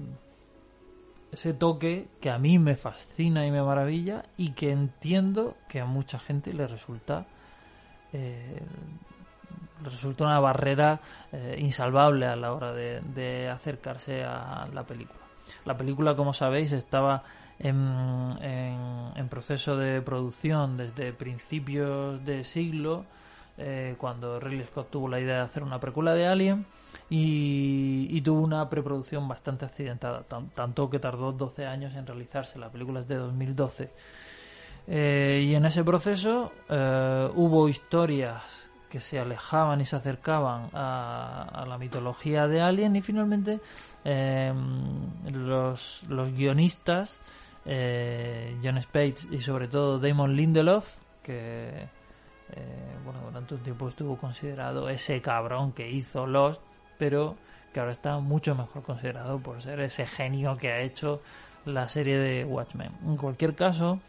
ese 1.31 1.53
toque 1.53 2.07
que 2.21 2.29
a 2.29 2.39
mí 2.39 2.57
me 2.57 2.75
fascina 2.75 3.45
y 3.45 3.51
me 3.51 3.61
maravilla 3.61 4.23
y 4.37 4.51
que 4.51 4.71
entiendo 4.71 5.57
que 5.67 5.79
a 5.79 5.85
mucha 5.85 6.17
gente 6.19 6.53
le 6.53 6.67
resulta 6.67 7.27
eh, 8.13 8.61
resulta 9.83 10.25
una 10.25 10.39
barrera 10.39 10.99
eh, 11.31 11.57
insalvable 11.59 12.25
a 12.25 12.35
la 12.35 12.53
hora 12.53 12.73
de, 12.73 13.01
de, 13.01 13.49
acercarse 13.49 14.23
a 14.23 14.67
la 14.73 14.83
película. 14.83 15.19
La 15.65 15.77
película, 15.77 16.15
como 16.15 16.33
sabéis, 16.33 16.71
estaba 16.71 17.23
en, 17.59 18.37
en, 19.15 19.29
proceso 19.29 19.77
de 19.77 20.01
producción 20.01 20.77
desde 20.77 21.13
principios 21.13 22.23
de 22.25 22.43
siglo, 22.43 23.05
eh, 23.57 23.95
cuando 23.97 24.39
Ridley 24.39 24.65
Scott 24.67 24.89
tuvo 24.89 25.09
la 25.09 25.19
idea 25.19 25.35
de 25.35 25.41
hacer 25.41 25.63
una 25.63 25.79
precuela 25.79 26.13
de 26.13 26.25
Alien 26.25 26.65
y, 27.09 28.21
tuvo 28.21 28.41
una 28.41 28.69
preproducción 28.69 29.27
bastante 29.27 29.65
accidentada, 29.65 30.23
tanto 30.55 30.89
que 30.89 30.99
tardó 30.99 31.31
12 31.31 31.65
años 31.65 31.95
en 31.95 32.05
realizarse. 32.07 32.57
La 32.57 32.69
película 32.69 33.01
es 33.01 33.07
de 33.07 33.15
2012. 33.15 33.91
Eh, 34.87 35.45
y 35.45 35.53
en 35.55 35.65
ese 35.65 35.83
proceso 35.83 36.51
hubo 36.69 37.67
historias 37.69 38.68
que 38.89 38.99
se 38.99 39.19
alejaban 39.19 39.81
y 39.81 39.85
se 39.85 39.95
acercaban 39.95 40.69
a, 40.73 41.65
la 41.67 41.77
mitología 41.77 42.47
de 42.47 42.61
Alien 42.61 42.95
y 42.95 43.01
finalmente 43.01 43.59
los, 44.03 46.03
los 46.09 46.33
guionistas 46.33 47.21
eh, 47.65 48.57
John 48.63 48.81
Spade 48.81 49.15
y 49.31 49.41
sobre 49.41 49.67
todo 49.67 49.99
Damon 49.99 50.35
Lindelof, 50.35 50.95
que 51.21 51.87
eh, 52.51 52.97
bueno, 53.03 53.19
durante 53.25 53.55
un 53.55 53.61
tiempo 53.61 53.89
estuvo 53.89 54.17
considerado 54.17 54.89
ese 54.89 55.21
cabrón 55.21 55.73
que 55.73 55.89
hizo 55.89 56.25
Lost, 56.25 56.61
pero 56.97 57.35
que 57.73 57.79
ahora 57.79 57.91
está 57.91 58.17
mucho 58.19 58.55
mejor 58.55 58.83
considerado 58.83 59.39
por 59.39 59.61
ser 59.61 59.79
ese 59.81 60.07
genio 60.07 60.57
que 60.57 60.71
ha 60.71 60.81
hecho 60.81 61.21
la 61.65 61.87
serie 61.89 62.17
de 62.17 62.45
Watchmen. 62.45 62.91
En 63.05 63.17
cualquier 63.17 63.53
caso, 63.53 63.99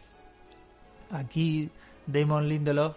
aquí 1.10 1.70
Damon 2.06 2.48
Lindelof 2.48 2.96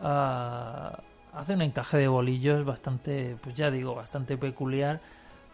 ah, 0.00 1.00
hace 1.34 1.54
un 1.54 1.62
encaje 1.62 1.96
de 1.98 2.08
bolillos 2.08 2.64
bastante, 2.64 3.36
pues 3.42 3.54
ya 3.54 3.70
digo, 3.70 3.94
bastante 3.94 4.36
peculiar 4.36 5.00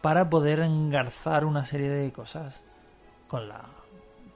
para 0.00 0.30
poder 0.30 0.60
engarzar 0.60 1.44
una 1.44 1.64
serie 1.64 1.90
de 1.90 2.12
cosas 2.12 2.64
con 3.28 3.48
la 3.48 3.64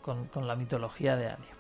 con, 0.03 0.47
la 0.47 0.55
mitología 0.55 1.17
de 1.17 1.29
Alien. 1.29 1.55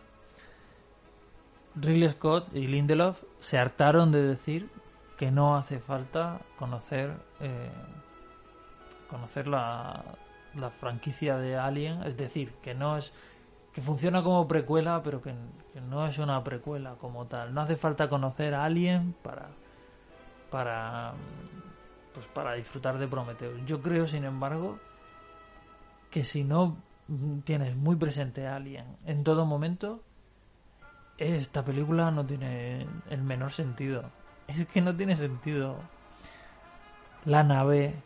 Ridley 1.76 2.11
Scott 2.11 2.55
y 2.55 2.67
Lindelof 2.67 3.25
se 3.41 3.59
hartaron 3.59 4.12
de 4.12 4.23
decir 4.23 4.69
que 5.17 5.31
no 5.31 5.57
hace 5.57 5.79
falta 5.79 6.41
conocer 6.57 7.14
eh, 7.41 7.71
conocer 9.09 9.47
la, 9.47 10.05
la, 10.55 10.71
franquicia 10.71 11.37
de 11.38 11.57
Alien, 11.57 12.03
es 12.03 12.17
decir, 12.17 12.53
que 12.62 12.75
no 12.75 12.99
es 12.99 13.12
que 13.73 13.83
funciona 13.83 14.23
como 14.23 14.47
precuela, 14.47 15.03
pero 15.03 15.21
que, 15.21 15.35
no 15.88 16.07
es 16.07 16.19
una 16.19 16.43
precuela 16.45 16.95
como 16.95 17.26
tal. 17.26 17.53
No 17.53 17.61
hace 17.61 17.75
falta 17.75 18.09
conocer 18.09 18.55
a 18.55 18.64
Alien 18.64 19.14
para 19.23 19.49
para 20.55 21.15
pues 22.15 22.29
para 22.29 22.55
disfrutar 22.55 22.97
de 22.97 23.09
Prometheus. 23.09 23.61
Yo 23.67 23.83
creo, 23.83 24.07
sin 24.07 24.25
embargo, 24.25 24.79
que 26.13 26.23
si 26.23 26.45
no 26.45 26.77
tienes 27.43 27.75
muy 27.75 27.97
presente 27.97 28.47
a 28.47 28.55
Alien 28.55 28.87
en 29.05 29.25
todo 29.25 29.47
momento, 29.47 30.01
esta 31.19 31.65
película 31.65 32.13
no 32.13 32.25
tiene 32.25 32.87
el 33.11 33.23
menor 33.23 33.51
sentido. 33.51 34.13
Es 34.47 34.65
que 34.67 34.81
no 34.81 34.95
tiene 34.95 35.17
sentido. 35.17 35.77
La 37.25 37.43
nave, 37.43 37.97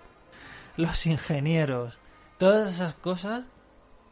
los 0.79 1.05
ingenieros, 1.05 1.99
todas 2.39 2.73
esas 2.73 2.95
cosas 2.95 3.45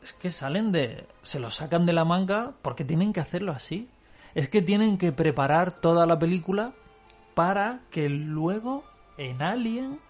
es 0.02 0.12
que 0.12 0.28
salen 0.28 0.72
de... 0.72 1.08
se 1.22 1.40
lo 1.40 1.50
sacan 1.50 1.86
de 1.86 1.94
la 1.94 2.04
manga 2.04 2.52
porque 2.60 2.84
tienen 2.84 3.14
que 3.14 3.20
hacerlo 3.20 3.52
así. 3.52 3.88
Es 4.34 4.50
que 4.50 4.60
tienen 4.60 4.98
que 4.98 5.10
preparar 5.10 5.72
toda 5.72 6.04
la 6.04 6.18
película 6.18 6.74
para 7.36 7.82
que 7.90 8.08
luego 8.08 8.82
en 9.18 9.42
Alien 9.42 10.00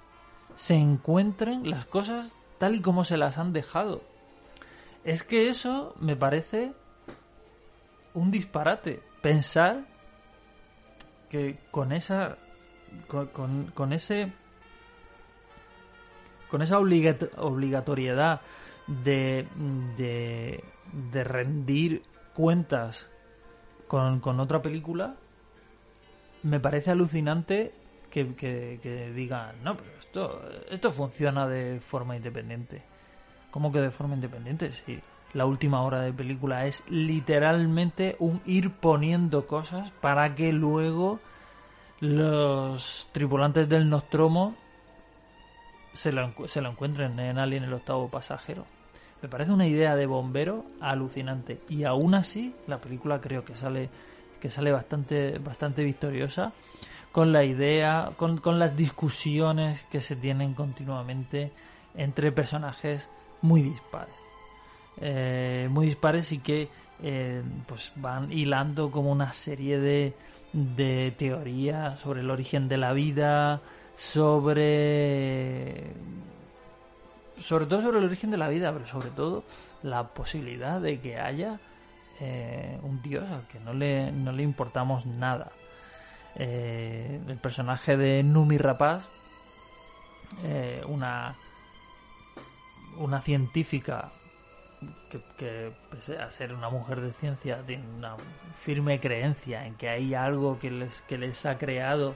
se 0.54 0.76
encuentren 0.76 1.68
las 1.68 1.84
cosas 1.84 2.32
tal 2.58 2.76
y 2.76 2.80
como 2.80 3.04
se 3.04 3.16
las 3.16 3.36
han 3.36 3.52
dejado. 3.52 4.00
Es 5.02 5.24
que 5.24 5.48
eso 5.48 5.96
me 5.98 6.14
parece 6.14 6.72
un 8.14 8.30
disparate. 8.30 9.02
Pensar 9.22 9.86
que 11.28 11.58
con 11.72 11.90
esa. 11.90 12.38
con, 13.08 13.92
ese. 13.92 14.32
con 16.48 16.62
esa 16.62 16.78
obligatoriedad 16.78 18.40
de, 18.86 19.48
de, 19.96 20.62
de 20.92 21.24
rendir 21.24 22.04
cuentas 22.34 23.10
con, 23.88 24.20
con, 24.20 24.38
otra 24.38 24.62
película, 24.62 25.16
me 26.46 26.60
parece 26.60 26.92
alucinante 26.92 27.72
que, 28.10 28.34
que, 28.34 29.12
digan, 29.14 29.56
no, 29.62 29.76
pero 29.76 29.90
esto, 29.98 30.42
esto 30.70 30.90
funciona 30.92 31.46
de 31.46 31.80
forma 31.80 32.16
independiente. 32.16 32.82
¿Cómo 33.50 33.72
que 33.72 33.80
de 33.80 33.90
forma 33.90 34.14
independiente? 34.14 34.72
Sí. 34.72 35.00
La 35.34 35.44
última 35.44 35.82
hora 35.82 36.00
de 36.00 36.12
película 36.12 36.64
es 36.66 36.82
literalmente 36.88 38.16
un 38.20 38.40
ir 38.46 38.72
poniendo 38.72 39.46
cosas 39.46 39.90
para 40.00 40.34
que 40.34 40.52
luego 40.52 41.18
los 42.00 43.08
tripulantes 43.12 43.68
del 43.68 43.88
Nostromo 43.88 44.54
se 45.92 46.12
lo, 46.12 46.32
se 46.46 46.60
lo 46.60 46.70
encuentren 46.70 47.18
en 47.18 47.38
Alien 47.38 47.64
el 47.64 47.72
octavo 47.72 48.08
pasajero. 48.08 48.64
Me 49.20 49.28
parece 49.28 49.50
una 49.50 49.66
idea 49.66 49.96
de 49.96 50.06
bombero 50.06 50.64
alucinante. 50.80 51.60
Y 51.68 51.84
aún 51.84 52.14
así, 52.14 52.54
la 52.66 52.80
película 52.80 53.20
creo 53.20 53.44
que 53.44 53.56
sale, 53.56 53.90
que 54.40 54.50
sale 54.50 54.72
bastante, 54.72 55.38
bastante 55.38 55.82
victoriosa 55.84 56.52
con 57.12 57.32
la 57.32 57.44
idea, 57.44 58.12
con, 58.16 58.38
con 58.38 58.58
las 58.58 58.76
discusiones 58.76 59.86
que 59.86 60.00
se 60.00 60.16
tienen 60.16 60.54
continuamente 60.54 61.52
entre 61.94 62.30
personajes 62.32 63.08
muy 63.42 63.62
dispares. 63.62 64.14
Eh, 65.00 65.68
muy 65.70 65.86
dispares 65.86 66.32
y 66.32 66.38
que 66.38 66.68
eh, 67.02 67.42
pues 67.66 67.92
van 67.96 68.32
hilando 68.32 68.90
como 68.90 69.10
una 69.10 69.32
serie 69.32 69.78
de, 69.78 70.14
de 70.52 71.14
teorías 71.16 72.00
sobre 72.00 72.20
el 72.20 72.30
origen 72.30 72.68
de 72.68 72.76
la 72.78 72.92
vida, 72.92 73.60
sobre 73.94 74.66
sobre 77.38 77.66
todo 77.66 77.82
sobre 77.82 77.98
el 77.98 78.04
origen 78.04 78.30
de 78.30 78.38
la 78.38 78.48
vida, 78.48 78.72
pero 78.72 78.86
sobre 78.86 79.10
todo 79.10 79.44
la 79.82 80.08
posibilidad 80.08 80.80
de 80.80 81.00
que 81.00 81.18
haya 81.18 81.60
eh, 82.20 82.78
un 82.82 83.02
dios 83.02 83.30
al 83.30 83.46
que 83.48 83.60
no 83.60 83.72
le, 83.72 84.12
no 84.12 84.32
le 84.32 84.42
importamos 84.42 85.06
nada. 85.06 85.52
el 86.36 87.38
personaje 87.40 87.96
de 87.96 88.22
Numi 88.22 88.58
Rapaz, 88.58 89.08
una 90.86 91.36
una 92.98 93.20
científica 93.20 94.10
que, 95.38 95.72
pese 95.90 96.18
a 96.18 96.30
ser 96.30 96.52
una 96.52 96.68
mujer 96.68 97.00
de 97.00 97.12
ciencia 97.12 97.62
tiene 97.66 97.84
una 97.96 98.16
firme 98.60 99.00
creencia 99.00 99.66
en 99.66 99.74
que 99.74 99.88
hay 99.88 100.14
algo 100.14 100.58
que 100.58 100.70
les, 100.70 101.02
que 101.02 101.18
les 101.18 101.46
ha 101.46 101.56
creado 101.56 102.14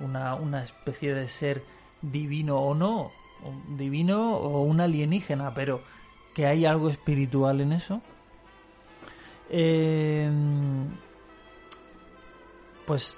una, 0.00 0.34
una 0.34 0.62
especie 0.62 1.14
de 1.14 1.28
ser 1.28 1.62
divino 2.00 2.58
o 2.58 2.74
no, 2.74 3.10
divino 3.76 4.36
o 4.36 4.62
un 4.62 4.80
alienígena, 4.80 5.52
pero 5.54 5.82
que 6.34 6.46
hay 6.46 6.64
algo 6.64 6.88
espiritual 6.88 7.60
en 7.60 7.72
eso. 7.72 8.00
Eh, 9.50 10.30
pues 12.86 13.16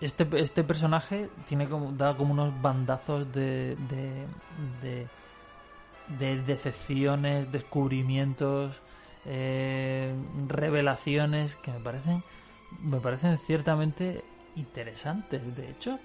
este, 0.00 0.26
este 0.34 0.64
personaje 0.64 1.30
tiene 1.46 1.68
como, 1.68 1.92
da 1.92 2.16
como 2.16 2.32
unos 2.32 2.60
bandazos 2.60 3.32
de, 3.32 3.76
de 4.80 5.06
de 6.18 6.40
decepciones, 6.42 7.52
descubrimientos, 7.52 8.80
eh, 9.26 10.14
revelaciones 10.46 11.56
que 11.56 11.70
me 11.70 11.80
parecen 11.80 12.24
me 12.80 13.00
parecen 13.00 13.38
ciertamente 13.38 14.24
interesantes. 14.54 15.56
De 15.56 15.70
hecho, 15.70 15.98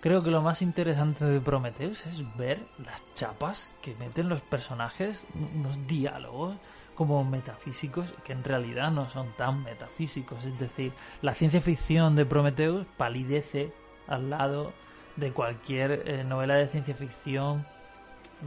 creo 0.00 0.22
que 0.22 0.30
lo 0.30 0.40
más 0.40 0.62
interesante 0.62 1.24
de 1.24 1.40
Prometheus 1.40 2.06
es 2.06 2.36
ver 2.36 2.64
las 2.78 3.02
chapas 3.14 3.70
que 3.82 3.94
meten 3.96 4.28
los 4.28 4.40
personajes, 4.40 5.26
unos 5.54 5.84
diálogos 5.86 6.56
como 6.96 7.22
metafísicos 7.24 8.12
que 8.24 8.32
en 8.32 8.42
realidad 8.42 8.90
no 8.90 9.08
son 9.08 9.28
tan 9.36 9.62
metafísicos. 9.62 10.44
Es 10.44 10.58
decir, 10.58 10.92
la 11.22 11.34
ciencia 11.34 11.60
ficción 11.60 12.16
de 12.16 12.26
Prometheus 12.26 12.86
palidece 12.96 13.72
al 14.08 14.30
lado 14.30 14.72
de 15.14 15.32
cualquier 15.32 16.02
eh, 16.06 16.24
novela 16.24 16.54
de 16.56 16.66
ciencia 16.66 16.94
ficción 16.94 17.66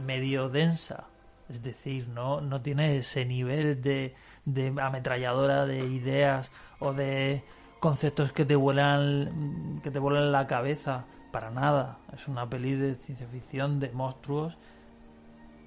medio 0.04 0.48
densa. 0.48 1.06
Es 1.48 1.62
decir, 1.62 2.08
no, 2.08 2.40
no 2.40 2.60
tiene 2.60 2.98
ese 2.98 3.24
nivel 3.24 3.80
de, 3.80 4.14
de 4.44 4.74
ametralladora 4.80 5.64
de 5.64 5.78
ideas 5.86 6.52
o 6.78 6.92
de 6.92 7.42
conceptos 7.80 8.32
que 8.32 8.44
te 8.44 8.56
vuelan 8.56 9.80
que 9.82 9.90
te 9.90 9.98
vuelan 9.98 10.32
la 10.32 10.46
cabeza 10.46 11.06
para 11.32 11.50
nada 11.50 11.98
es 12.12 12.28
una 12.28 12.48
peli 12.48 12.74
de 12.74 12.94
ciencia 12.96 13.26
ficción 13.26 13.80
de 13.80 13.90
monstruos 13.90 14.58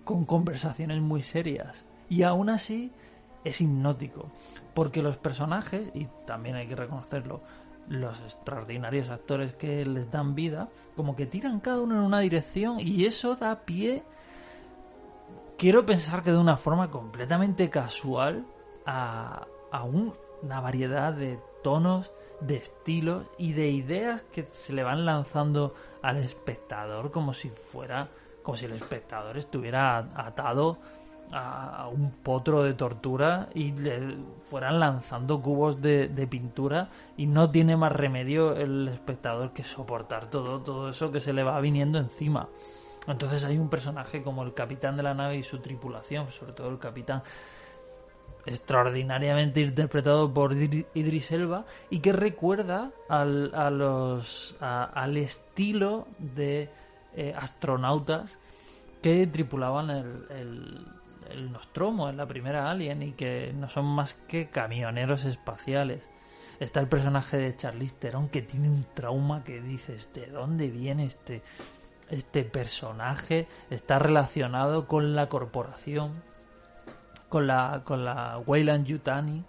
con 0.04 0.24
conversaciones 0.26 1.02
muy 1.02 1.24
serias 1.24 1.86
y 2.10 2.24
aún 2.24 2.50
así 2.50 2.92
es 3.44 3.62
hipnótico 3.62 4.30
porque 4.74 5.02
los 5.02 5.18
personajes 5.18 5.90
y 5.94 6.08
también 6.26 6.56
hay 6.56 6.68
que 6.68 6.76
reconocerlo 6.76 7.42
los 7.88 8.20
extraordinarios 8.22 9.10
actores 9.10 9.54
que 9.56 9.86
les 9.86 10.10
dan 10.10 10.36
vida 10.36 10.70
como 10.96 11.16
que 11.16 11.26
tiran 11.26 11.60
cada 11.60 11.82
uno 11.82 11.96
en 11.96 12.02
una 12.02 12.20
dirección 12.20 12.80
y 12.80 13.06
eso 13.06 13.36
da 13.36 13.66
pie 13.66 14.04
quiero 15.58 15.86
pensar 15.86 16.22
que 16.22 16.32
de 16.32 16.38
una 16.38 16.58
forma 16.58 16.90
completamente 16.90 17.70
casual 17.70 18.46
a, 18.86 19.48
una 19.84 20.60
variedad 20.60 21.14
de 21.14 21.40
tonos, 21.64 22.12
de 22.42 22.58
estilos 22.58 23.30
y 23.38 23.54
de 23.54 23.70
ideas 23.70 24.24
que 24.24 24.44
se 24.52 24.74
le 24.74 24.84
van 24.84 25.06
lanzando 25.06 25.74
al 26.02 26.18
espectador 26.18 27.12
como 27.12 27.34
si 27.34 27.50
fuera, 27.50 28.10
como 28.44 28.58
si 28.58 28.66
el 28.66 28.74
espectador 28.74 29.38
estuviera 29.38 29.98
atado 30.16 30.80
a, 31.34 31.88
un 31.88 32.12
potro 32.12 32.64
de 32.64 32.74
tortura 32.74 33.50
y 33.54 33.72
le 33.74 34.16
fueran 34.42 34.80
lanzando 34.80 35.42
cubos 35.42 35.82
de, 35.82 36.28
pintura 36.30 36.90
y 37.18 37.26
no 37.26 37.50
tiene 37.50 37.76
más 37.76 37.92
remedio 37.92 38.56
el 38.56 38.88
espectador 38.88 39.52
que 39.52 39.64
soportar 39.64 40.30
todo, 40.30 40.62
todo 40.62 40.90
eso 40.90 41.12
que 41.12 41.20
se 41.20 41.34
le 41.34 41.44
va 41.44 41.60
viniendo 41.60 41.98
encima. 41.98 42.48
Entonces 43.08 43.44
hay 43.44 43.58
un 43.58 43.70
personaje 43.70 44.24
como 44.24 44.44
el 44.44 44.54
capitán 44.54 44.96
de 44.96 45.04
la 45.04 45.14
nave 45.14 45.38
y 45.38 45.44
su 45.44 45.60
tripulación, 45.60 46.32
sobre 46.32 46.54
todo 46.54 46.70
el 46.70 46.80
capitán, 46.80 47.24
extraordinariamente 48.46 49.62
interpretado 49.62 50.34
por 50.34 50.54
Idris 50.54 51.32
Elba 51.32 51.66
y 51.90 52.00
que 52.00 52.14
recuerda 52.14 52.92
al, 53.10 53.54
a 53.56 53.70
los, 53.70 54.56
al 54.60 55.18
estilo 55.18 56.08
de 56.20 56.70
eh, 57.16 57.34
astronautas 57.38 58.40
que 59.02 59.28
tripulaban 59.28 59.90
el, 59.90 60.88
el, 61.32 61.52
Nostromo 61.52 62.10
en 62.10 62.18
la 62.18 62.28
primera 62.28 62.70
Alien 62.70 63.02
y 63.02 63.12
que 63.14 63.54
no 63.56 63.70
son 63.70 63.86
más 63.86 64.14
que 64.28 64.50
camioneros 64.50 65.26
espaciales. 65.26 66.04
Está 66.60 66.80
el 66.80 66.88
personaje 66.88 67.38
de 67.38 67.56
Charlize 67.56 67.96
Theron 68.00 68.30
que 68.30 68.42
tiene 68.42 68.70
un 68.70 68.86
trauma 68.94 69.44
que 69.44 69.62
dices, 69.62 70.10
¿de 70.14 70.28
dónde 70.28 70.70
viene 70.70 71.06
este, 71.06 71.42
este 72.10 72.44
personaje? 72.44 73.48
Está 73.70 74.00
relacionado 74.00 74.88
con 74.88 75.16
la 75.16 75.30
corporación 75.30 76.22
con 77.34 77.48
la, 77.48 77.82
con 77.84 78.06
la 78.06 78.38
Weyland 78.46 78.86
Yutani 78.86 79.44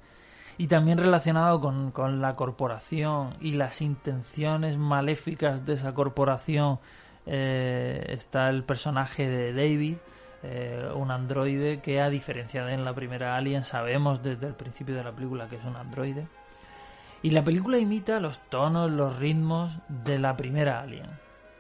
y 0.57 0.69
también 0.69 0.97
relacionado 0.97 1.61
con, 1.61 1.91
con, 1.91 2.23
la 2.23 2.35
corporación 2.35 3.35
y 3.43 3.53
las 3.53 3.83
intenciones 3.83 4.79
maléficas 4.79 5.67
de 5.67 5.75
esa 5.75 5.93
corporación 5.93 6.79
eh, 7.27 8.07
está 8.09 8.49
el 8.49 8.65
personaje 8.65 9.29
de 9.29 9.53
David, 9.53 9.97
eh, 10.47 10.91
un 10.95 11.11
androide 11.11 11.81
que 11.81 12.03
a 12.03 12.11
diferencia 12.11 12.65
de 12.65 12.75
en 12.75 12.85
la 12.85 12.95
primera 12.95 13.37
Alien 13.37 13.65
sabemos 13.65 14.23
desde 14.23 14.47
el 14.47 14.55
principio 14.55 14.95
de 14.95 15.03
la 15.03 15.13
película 15.13 15.49
que 15.49 15.57
es 15.57 15.65
un 15.65 15.77
androide. 15.77 16.29
Y 17.23 17.31
la 17.31 17.43
película 17.43 17.79
imita 17.79 18.21
los 18.21 18.39
tonos, 18.51 18.91
los 18.91 19.17
ritmos 19.17 19.73
de 19.89 20.19
la 20.19 20.37
primera 20.37 20.81
Alien. 20.81 21.09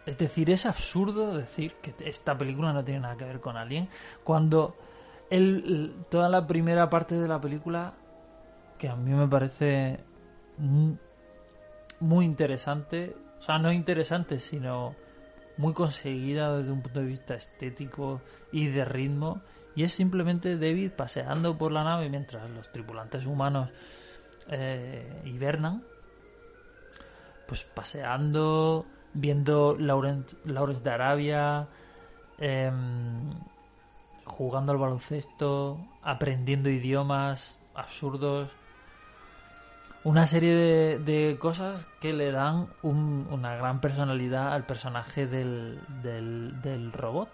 Es 0.04 0.18
decir, 0.18 0.50
es 0.50 0.66
absurdo 0.66 1.34
decir 1.34 1.76
que 1.80 1.94
esta 2.04 2.36
película 2.36 2.74
no 2.74 2.84
tiene 2.84 3.00
nada 3.00 3.16
que 3.16 3.24
ver 3.24 3.40
con 3.40 3.56
Alien 3.56 3.88
cuando 4.22 4.76
el, 5.30 5.94
toda 6.10 6.28
la 6.28 6.46
primera 6.46 6.90
parte 6.90 7.14
de 7.14 7.26
la 7.26 7.40
película, 7.40 7.94
que 8.76 8.90
a 8.90 8.96
mí 8.96 9.12
me 9.12 9.26
parece 9.26 10.00
muy, 12.00 12.24
interesante, 12.26 13.16
o 13.38 13.42
sea, 13.42 13.58
no 13.58 13.72
interesante, 13.72 14.38
sino 14.38 14.94
muy 15.56 15.72
conseguida 15.72 16.56
desde 16.56 16.72
un 16.72 16.82
punto 16.82 17.00
de 17.00 17.06
vista 17.06 17.34
estético 17.34 18.20
y 18.52 18.68
de 18.68 18.84
ritmo, 18.84 19.42
y 19.76 19.84
es 19.84 19.92
simplemente 19.92 20.56
David 20.56 20.92
paseando 20.92 21.56
por 21.58 21.72
la 21.72 21.84
nave 21.84 22.08
mientras 22.08 22.48
los 22.50 22.70
tripulantes 22.70 23.26
humanos 23.26 23.70
eh, 24.48 25.22
hibernan, 25.24 25.82
pues 27.46 27.62
paseando, 27.62 28.86
viendo 29.12 29.76
Lawrence, 29.78 30.36
Lawrence 30.44 30.82
de 30.82 30.90
Arabia, 30.90 31.68
eh, 32.38 32.70
jugando 34.24 34.72
al 34.72 34.78
baloncesto, 34.78 35.78
aprendiendo 36.02 36.70
idiomas 36.70 37.60
absurdos. 37.74 38.50
Una 40.04 40.26
serie 40.26 40.98
de, 40.98 41.38
cosas 41.40 41.88
que 41.98 42.12
le 42.12 42.30
dan 42.30 42.68
una 42.82 43.56
gran 43.56 43.80
personalidad 43.80 44.52
al 44.52 44.66
personaje 44.66 45.26
del, 45.26 45.80
del, 46.02 46.92
robot. 46.92 47.30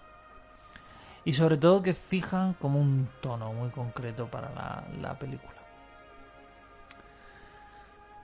Y 1.25 1.33
sobre 1.33 1.57
todo 1.57 1.81
que 1.81 1.93
fijan 1.93 2.53
como 2.53 2.79
un 2.79 3.09
tono 3.19 3.51
muy 3.51 3.69
concreto 3.71 4.27
para 4.27 4.49
la, 4.53 4.83
la 5.01 5.19
película. 5.19 5.51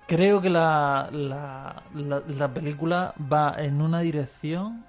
Creo 0.08 0.40
que 0.42 0.50
la, 0.50 1.10
la, 1.12 1.84
la, 1.94 2.54
película 2.54 3.14
va 3.20 3.56
en 3.58 3.82
una 3.82 4.00
dirección 4.00 4.86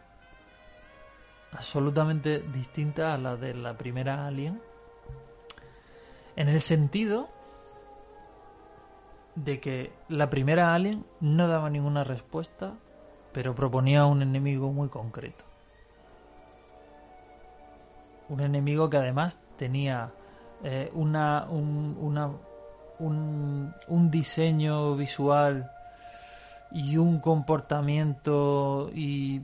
absolutamente 1.51 2.38
distinta 2.38 3.12
a 3.12 3.18
la 3.18 3.35
de 3.35 3.55
la 3.55 3.77
primera 3.77 4.29
Alien. 4.29 4.62
En 6.37 6.49
el 6.49 6.61
sentido 6.61 7.29
de 9.44 9.61
que 9.61 9.92
la 10.09 10.31
primera 10.31 10.74
Alien 10.74 11.05
no 11.20 11.48
daba 11.48 11.70
ninguna 11.70 12.05
respuesta, 12.05 12.74
pero 13.33 13.55
proponía 13.55 14.07
un 14.07 14.22
enemigo 14.22 14.72
muy 14.72 14.88
concreto. 14.88 15.44
Un 18.29 18.40
enemigo 18.40 18.90
que 18.90 18.96
además 18.96 19.38
tenía 19.57 20.11
eh, 20.64 20.90
una, 20.92 21.46
un, 21.48 21.96
un, 22.98 23.74
un 23.87 24.11
diseño 24.11 24.96
visual 24.96 25.70
y 26.70 26.96
un 26.96 27.20
comportamiento 27.20 28.90
y 28.92 29.40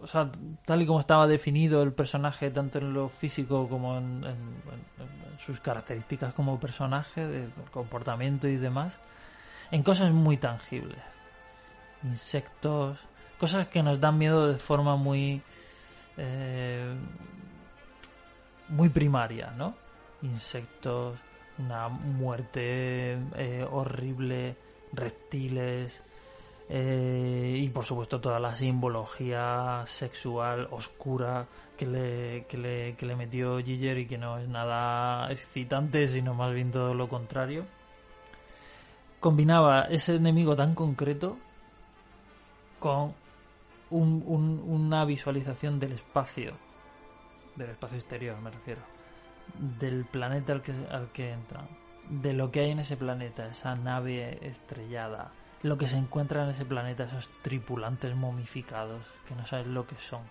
o 0.00 0.06
sea, 0.06 0.30
tal 0.64 0.82
y 0.82 0.86
como 0.86 1.00
estaba 1.00 1.26
definido 1.26 1.82
el 1.82 1.92
personaje, 1.92 2.50
tanto 2.50 2.78
en 2.78 2.92
lo 2.92 3.08
físico 3.08 3.68
como 3.68 3.96
en, 3.98 4.24
sus 5.38 5.60
características 5.60 6.32
como 6.32 6.58
personaje, 6.58 7.26
de 7.26 7.48
comportamiento 7.70 8.48
y 8.48 8.56
demás, 8.56 9.00
en 9.70 9.82
cosas 9.82 10.12
muy 10.12 10.36
tangibles. 10.36 10.98
Insectos, 12.02 12.98
cosas 13.38 13.68
que 13.68 13.82
nos 13.82 14.00
dan 14.00 14.18
miedo 14.18 14.48
de 14.48 14.58
forma 14.58 14.96
muy. 14.96 15.42
Eh, 16.16 16.94
muy 18.68 18.88
primaria, 18.88 19.52
¿no? 19.56 19.74
Insectos, 20.22 21.18
una 21.58 21.88
muerte 21.88 23.18
eh, 23.36 23.66
horrible, 23.70 24.56
reptiles, 24.92 26.02
eh, 26.68 27.54
y 27.58 27.68
por 27.68 27.84
supuesto 27.84 28.20
toda 28.20 28.40
la 28.40 28.54
simbología 28.56 29.82
sexual 29.86 30.66
oscura 30.70 31.46
que 31.76 31.86
le, 31.86 32.46
que 32.46 32.58
le, 32.58 32.96
que 32.96 33.06
le 33.06 33.14
metió 33.14 33.58
Giger 33.58 33.98
y 33.98 34.06
que 34.06 34.18
no 34.18 34.38
es 34.38 34.48
nada 34.48 35.30
excitante, 35.30 36.08
sino 36.08 36.34
más 36.34 36.52
bien 36.52 36.72
todo 36.72 36.94
lo 36.94 37.08
contrario. 37.08 37.66
Combinaba 39.20 39.82
ese 39.82 40.16
enemigo 40.16 40.56
tan 40.56 40.74
concreto 40.74 41.36
con 42.78 43.14
una 43.90 45.04
visualización 45.04 45.78
del 45.78 45.92
espacio, 45.92 46.54
del 47.54 47.70
espacio 47.70 47.98
exterior 47.98 48.40
me 48.40 48.50
refiero, 48.50 48.82
del 49.58 50.04
planeta 50.04 50.52
al 50.52 50.62
que, 50.62 50.72
al 50.90 51.12
que 51.12 51.30
entran, 51.30 51.68
de 52.08 52.32
lo 52.32 52.50
que 52.50 52.60
hay 52.60 52.70
en 52.70 52.80
ese 52.80 52.96
planeta, 52.96 53.46
esa 53.46 53.74
nave 53.74 54.38
estrellada, 54.46 55.32
lo 55.62 55.78
que 55.78 55.86
se 55.86 55.96
encuentra 55.96 56.44
en 56.44 56.50
ese 56.50 56.64
planeta, 56.64 57.04
esos 57.04 57.28
tripulantes 57.42 58.14
momificados, 58.14 59.02
que 59.26 59.34
no 59.34 59.46
sabes 59.46 59.66
lo 59.66 59.86
que 59.86 59.96
son. 59.96 60.22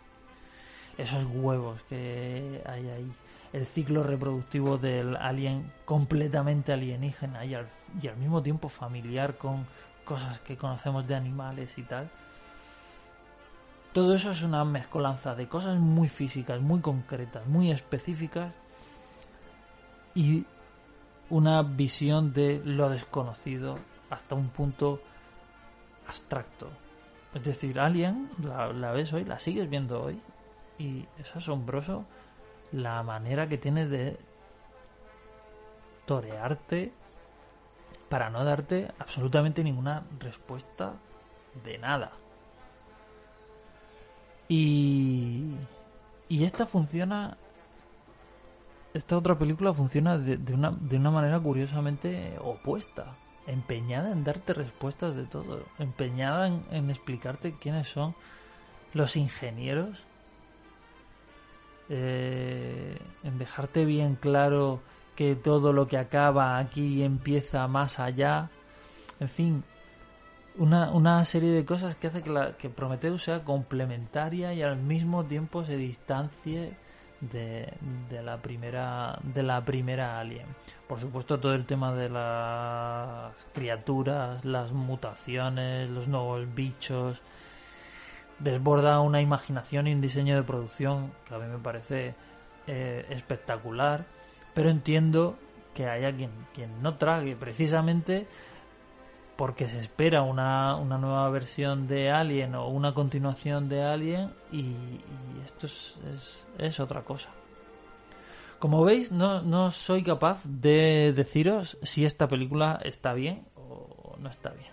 esos 0.98 1.26
huevos 1.26 1.82
que 1.90 2.62
hay 2.66 2.88
ahí, 2.88 3.12
el 3.52 3.66
ciclo 3.66 4.02
reproductivo 4.02 4.78
del 4.78 5.18
alien 5.18 5.72
completamente 5.84 6.72
alienígena 6.72 7.44
y 7.46 7.54
al, 7.54 7.68
y 8.02 8.08
al 8.08 8.16
mismo 8.18 8.42
tiempo 8.42 8.70
familiar 8.70 9.38
con 9.38 9.66
cosas 10.06 10.40
que 10.40 10.56
conocemos 10.56 11.06
de 11.08 11.16
animales 11.16 11.78
y 11.78 11.84
tal. 11.84 12.10
Todo 13.92 14.14
eso 14.14 14.32
es 14.32 14.44
una 14.44 14.64
mezcolanza 14.66 15.36
de 15.36 15.48
cosas 15.48 15.80
muy 15.80 16.08
físicas, 16.10 16.62
muy 16.62 16.82
concretas, 16.82 17.46
muy 17.48 17.72
específicas 17.72 18.54
y 20.14 20.46
una 21.30 21.62
visión 21.64 22.34
de 22.34 22.62
lo 22.64 22.90
desconocido 22.90 23.76
hasta 24.10 24.36
un 24.36 24.50
punto 24.50 25.02
abstracto. 26.08 26.70
Es 27.34 27.44
decir, 27.44 27.80
Alien 27.80 28.30
la, 28.42 28.92
ves 28.92 29.12
hoy, 29.14 29.26
la 29.26 29.40
sigues 29.40 29.70
viendo 29.70 30.02
hoy 30.02 30.22
y 30.78 31.06
es 31.20 31.36
asombroso 31.36 32.06
la 32.72 33.04
manera 33.04 33.48
que 33.48 33.58
tiene 33.58 33.88
de 33.88 34.18
torearte 36.06 36.94
para 38.10 38.30
no 38.30 38.44
darte 38.46 38.92
absolutamente 39.00 39.64
ninguna 39.64 40.04
respuesta 40.20 40.94
de 41.64 41.78
nada. 41.78 42.12
Y, 44.48 45.56
y 46.30 46.44
esta 46.44 46.66
funciona 46.66 47.38
esta 48.96 49.18
otra 49.18 49.38
película 49.38 49.74
funciona 49.74 50.18
de, 50.18 50.54
una, 50.54 50.72
de 50.72 50.96
una 50.96 51.12
manera 51.12 51.38
curiosamente 51.38 52.38
opuesta. 52.42 53.18
Empeñada 53.48 54.12
en 54.12 54.24
darte 54.24 54.54
respuestas 54.54 55.16
de 55.16 55.24
todo. 55.26 55.64
Empeñada 55.80 56.48
en, 56.48 56.90
explicarte 56.90 57.56
quiénes 57.60 57.88
son 57.88 58.16
los 58.94 59.16
ingenieros. 59.16 60.04
Eh, 61.90 62.98
en 63.24 63.38
dejarte 63.38 63.86
bien 63.86 64.16
claro 64.16 64.82
que 65.16 65.36
todo 65.36 65.72
lo 65.72 65.88
que 65.88 65.98
acaba 65.98 66.58
aquí 66.58 67.04
empieza 67.04 67.68
más 67.68 68.00
allá. 68.00 68.50
En 69.20 69.30
fin, 69.30 69.64
una, 70.58 70.92
una 70.92 71.24
serie 71.26 71.52
de 71.52 71.66
cosas 71.66 71.96
que 71.96 72.08
hace 72.08 72.24
que, 72.24 72.30
la, 72.30 72.58
que 72.58 72.70
Prometheus 72.70 73.24
sea 73.24 73.44
complementaria 73.44 74.54
y 74.54 74.62
al 74.62 74.78
mismo 74.78 75.26
tiempo 75.26 75.64
se 75.64 75.78
distancie 75.78 76.76
de, 77.22 77.74
de, 78.10 78.24
la 78.24 78.38
primera 78.38 79.20
de 79.24 79.44
la 79.44 79.64
primera 79.64 80.20
Alien. 80.20 80.48
Por 80.88 81.00
supuesto 81.00 81.40
todo 81.40 81.54
el 81.54 81.66
tema 81.66 81.94
de 81.94 82.10
las 82.10 83.34
criaturas, 83.54 84.44
las 84.46 84.72
mutaciones, 84.72 85.90
los 85.90 86.08
nuevos 86.08 86.54
bichos 86.54 87.22
desborda 88.40 89.00
una 89.00 89.22
imaginación 89.22 89.88
y 89.88 89.94
un 89.94 90.02
diseño 90.02 90.36
de 90.36 90.44
producción 90.44 91.12
que 91.28 91.36
a 91.36 91.40
mí 91.40 91.48
me 91.48 91.58
parece 91.58 92.16
eh, 92.68 93.06
espectacular, 93.10 94.06
pero 94.54 94.70
entiendo 94.70 95.38
que 95.74 95.88
haya 95.88 96.16
quien, 96.16 96.32
quien 96.54 96.82
no 96.82 96.96
trague 96.96 97.36
precisamente 97.36 98.28
porque 99.36 99.68
se 99.68 99.80
espera 99.80 100.22
una, 100.22 100.76
una, 100.78 100.98
nueva 100.98 101.30
versión 101.30 101.88
de 101.88 102.10
Alien 102.10 102.56
o 102.56 102.68
una 102.68 102.94
continuación 102.94 103.68
de 103.68 103.84
Alien 103.84 104.34
y, 104.52 104.76
esto 105.44 105.68
es, 105.68 106.46
es, 106.58 106.80
otra 106.80 107.02
cosa. 107.02 107.30
Como 108.60 108.84
veis, 108.84 109.12
no, 109.12 109.42
no, 109.42 109.72
soy 109.72 110.04
capaz 110.04 110.42
de 110.46 111.14
deciros 111.14 111.78
si 111.84 112.06
esta 112.06 112.28
película 112.28 112.80
está 112.84 113.14
bien 113.14 113.46
o 113.56 114.16
no 114.20 114.30
está 114.30 114.50
bien. 114.52 114.72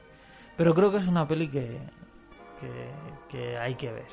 Pero 0.56 0.74
creo 0.74 0.90
que 0.90 0.98
es 0.98 1.08
una 1.08 1.26
peli 1.26 1.48
que, 1.48 1.78
que, 2.60 2.90
que 3.28 3.58
hay 3.58 3.74
que 3.74 3.90
ver. 3.90 4.08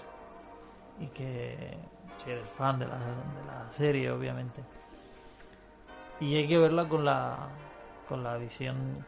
Y 1.00 1.08
que 1.08 1.78
si 2.18 2.32
eres 2.32 2.50
fan 2.50 2.80
de 2.80 2.88
la, 2.88 2.98
de 2.98 3.46
la 3.46 3.72
serie, 3.72 4.12
obviamente. 4.12 4.64
Y 6.20 6.36
hay 6.36 6.48
que 6.48 6.58
verla 6.58 6.88
con 6.90 7.06
la, 7.06 7.48
con 8.08 8.24
la 8.24 8.36
visión 8.38 9.06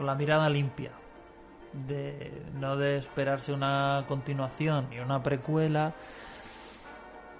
con 0.00 0.06
la 0.06 0.14
mirada 0.14 0.48
limpia. 0.48 0.92
De, 1.74 2.42
no 2.54 2.78
de 2.78 2.96
esperarse 2.96 3.52
una 3.52 4.06
continuación 4.08 4.90
y 4.90 4.98
una 4.98 5.22
precuela, 5.22 5.92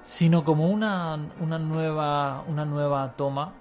sino 0.04 0.44
como 0.44 0.66
una, 0.66 1.18
una, 1.40 1.58
nueva, 1.58 2.44
una 2.46 2.66
nueva 2.66 3.14
toma 3.16 3.54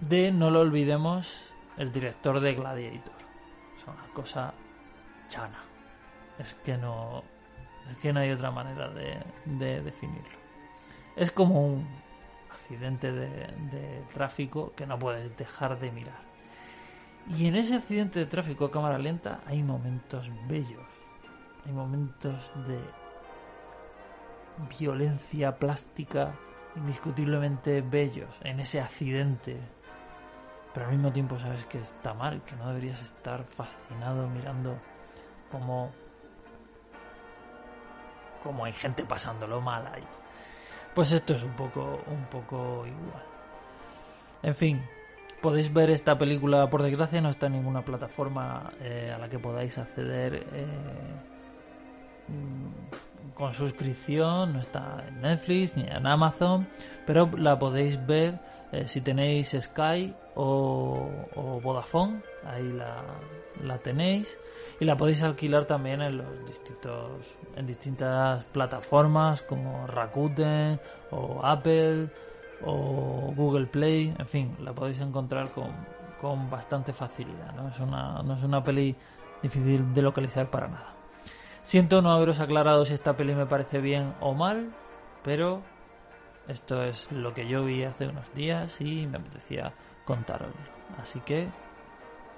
de, 0.00 0.32
no 0.32 0.50
lo 0.50 0.60
olvidemos, 0.60 1.46
el 1.78 1.92
director 1.92 2.40
de 2.40 2.52
Gladiator. 2.52 3.14
Es 3.78 3.84
una 3.84 4.12
cosa 4.12 4.52
chana. 5.26 5.64
Es 6.38 6.52
que 6.52 6.76
no, 6.76 7.22
es 7.88 7.96
que 7.96 8.12
no 8.12 8.20
hay 8.20 8.32
otra 8.32 8.50
manera 8.50 8.90
de, 8.90 9.16
de 9.46 9.80
definirlo. 9.80 10.38
Es 11.16 11.30
como 11.30 11.66
un 11.66 11.88
accidente 12.50 13.12
de, 13.12 13.46
de 13.72 14.04
tráfico 14.12 14.74
que 14.76 14.86
no 14.86 14.98
puedes 14.98 15.34
dejar 15.38 15.80
de 15.80 15.90
mirar. 15.90 16.29
Y 17.28 17.46
en 17.46 17.56
ese 17.56 17.76
accidente 17.76 18.18
de 18.18 18.26
tráfico 18.26 18.64
a 18.64 18.70
cámara 18.70 18.98
lenta 18.98 19.40
hay 19.46 19.62
momentos 19.62 20.30
bellos. 20.48 20.86
Hay 21.66 21.72
momentos 21.72 22.50
de 22.66 22.78
violencia 24.78 25.56
plástica 25.58 26.34
indiscutiblemente 26.76 27.80
bellos 27.82 28.30
en 28.42 28.60
ese 28.60 28.80
accidente. 28.80 29.58
Pero 30.72 30.86
al 30.86 30.92
mismo 30.92 31.12
tiempo 31.12 31.38
sabes 31.38 31.64
que 31.66 31.78
está 31.78 32.14
mal, 32.14 32.42
que 32.44 32.56
no 32.56 32.68
deberías 32.68 33.02
estar 33.02 33.44
fascinado 33.44 34.28
mirando 34.28 34.78
cómo 35.50 35.92
como 38.42 38.64
hay 38.64 38.72
gente 38.72 39.04
pasándolo 39.04 39.60
mal 39.60 39.86
ahí. 39.92 40.06
Pues 40.94 41.12
esto 41.12 41.34
es 41.34 41.42
un 41.42 41.52
poco 41.52 42.00
un 42.06 42.24
poco 42.26 42.86
igual. 42.86 43.24
En 44.42 44.54
fin, 44.54 44.82
Podéis 45.40 45.72
ver 45.72 45.88
esta 45.90 46.18
película, 46.18 46.68
por 46.68 46.82
desgracia 46.82 47.22
no 47.22 47.30
está 47.30 47.46
en 47.46 47.52
ninguna 47.52 47.82
plataforma 47.82 48.72
eh, 48.82 49.10
a 49.14 49.18
la 49.18 49.30
que 49.30 49.38
podáis 49.38 49.78
acceder 49.78 50.34
eh, 50.52 50.66
mm, 52.28 53.32
con 53.34 53.54
suscripción, 53.54 54.52
no 54.52 54.60
está 54.60 55.02
en 55.08 55.22
Netflix 55.22 55.78
ni 55.78 55.84
en 55.84 56.06
Amazon, 56.06 56.68
pero 57.06 57.30
la 57.38 57.58
podéis 57.58 58.06
ver 58.06 58.38
eh, 58.72 58.86
si 58.86 59.00
tenéis 59.00 59.56
Sky 59.58 60.14
o, 60.34 61.08
Vodafone, 61.62 62.20
ahí 62.44 62.70
la, 62.72 63.02
la, 63.64 63.78
tenéis 63.78 64.38
y 64.78 64.84
la 64.84 64.98
podéis 64.98 65.22
alquilar 65.22 65.64
también 65.64 66.02
en 66.02 66.18
los 66.18 66.46
distintos 66.46 67.12
en 67.56 67.66
distintas 67.66 68.44
plataformas 68.44 69.42
como 69.42 69.86
Rakuten 69.86 70.78
o 71.10 71.40
Apple 71.42 72.10
o 72.64 73.32
Google 73.34 73.66
Play, 73.66 74.14
en 74.18 74.26
fin, 74.26 74.56
la 74.60 74.72
podéis 74.72 75.00
encontrar 75.00 75.52
con, 75.52 75.70
con 76.20 76.50
bastante 76.50 76.92
facilidad, 76.92 77.54
¿no? 77.54 77.68
Es 77.68 77.78
una, 77.80 78.22
no 78.22 78.34
es 78.34 78.42
una 78.42 78.62
peli 78.62 78.94
difícil 79.42 79.94
de 79.94 80.02
localizar 80.02 80.50
para 80.50 80.68
nada. 80.68 80.94
Siento 81.62 82.02
no 82.02 82.12
haberos 82.12 82.40
aclarado 82.40 82.84
si 82.84 82.94
esta 82.94 83.16
peli 83.16 83.34
me 83.34 83.46
parece 83.46 83.80
bien 83.80 84.14
o 84.20 84.34
mal, 84.34 84.70
pero 85.22 85.62
esto 86.48 86.82
es 86.82 87.10
lo 87.12 87.32
que 87.32 87.46
yo 87.46 87.64
vi 87.64 87.84
hace 87.84 88.08
unos 88.08 88.32
días 88.34 88.80
y 88.80 89.06
me 89.06 89.18
apetecía 89.18 89.72
contaroslo. 90.04 90.54
Así 90.98 91.20
que, 91.20 91.48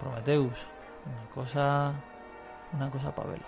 Prometeus, 0.01 0.67
una 1.07 1.31
cosa, 1.35 1.95
una 2.73 2.91
cosa 2.91 3.15
para 3.15 3.31
verla. 3.31 3.47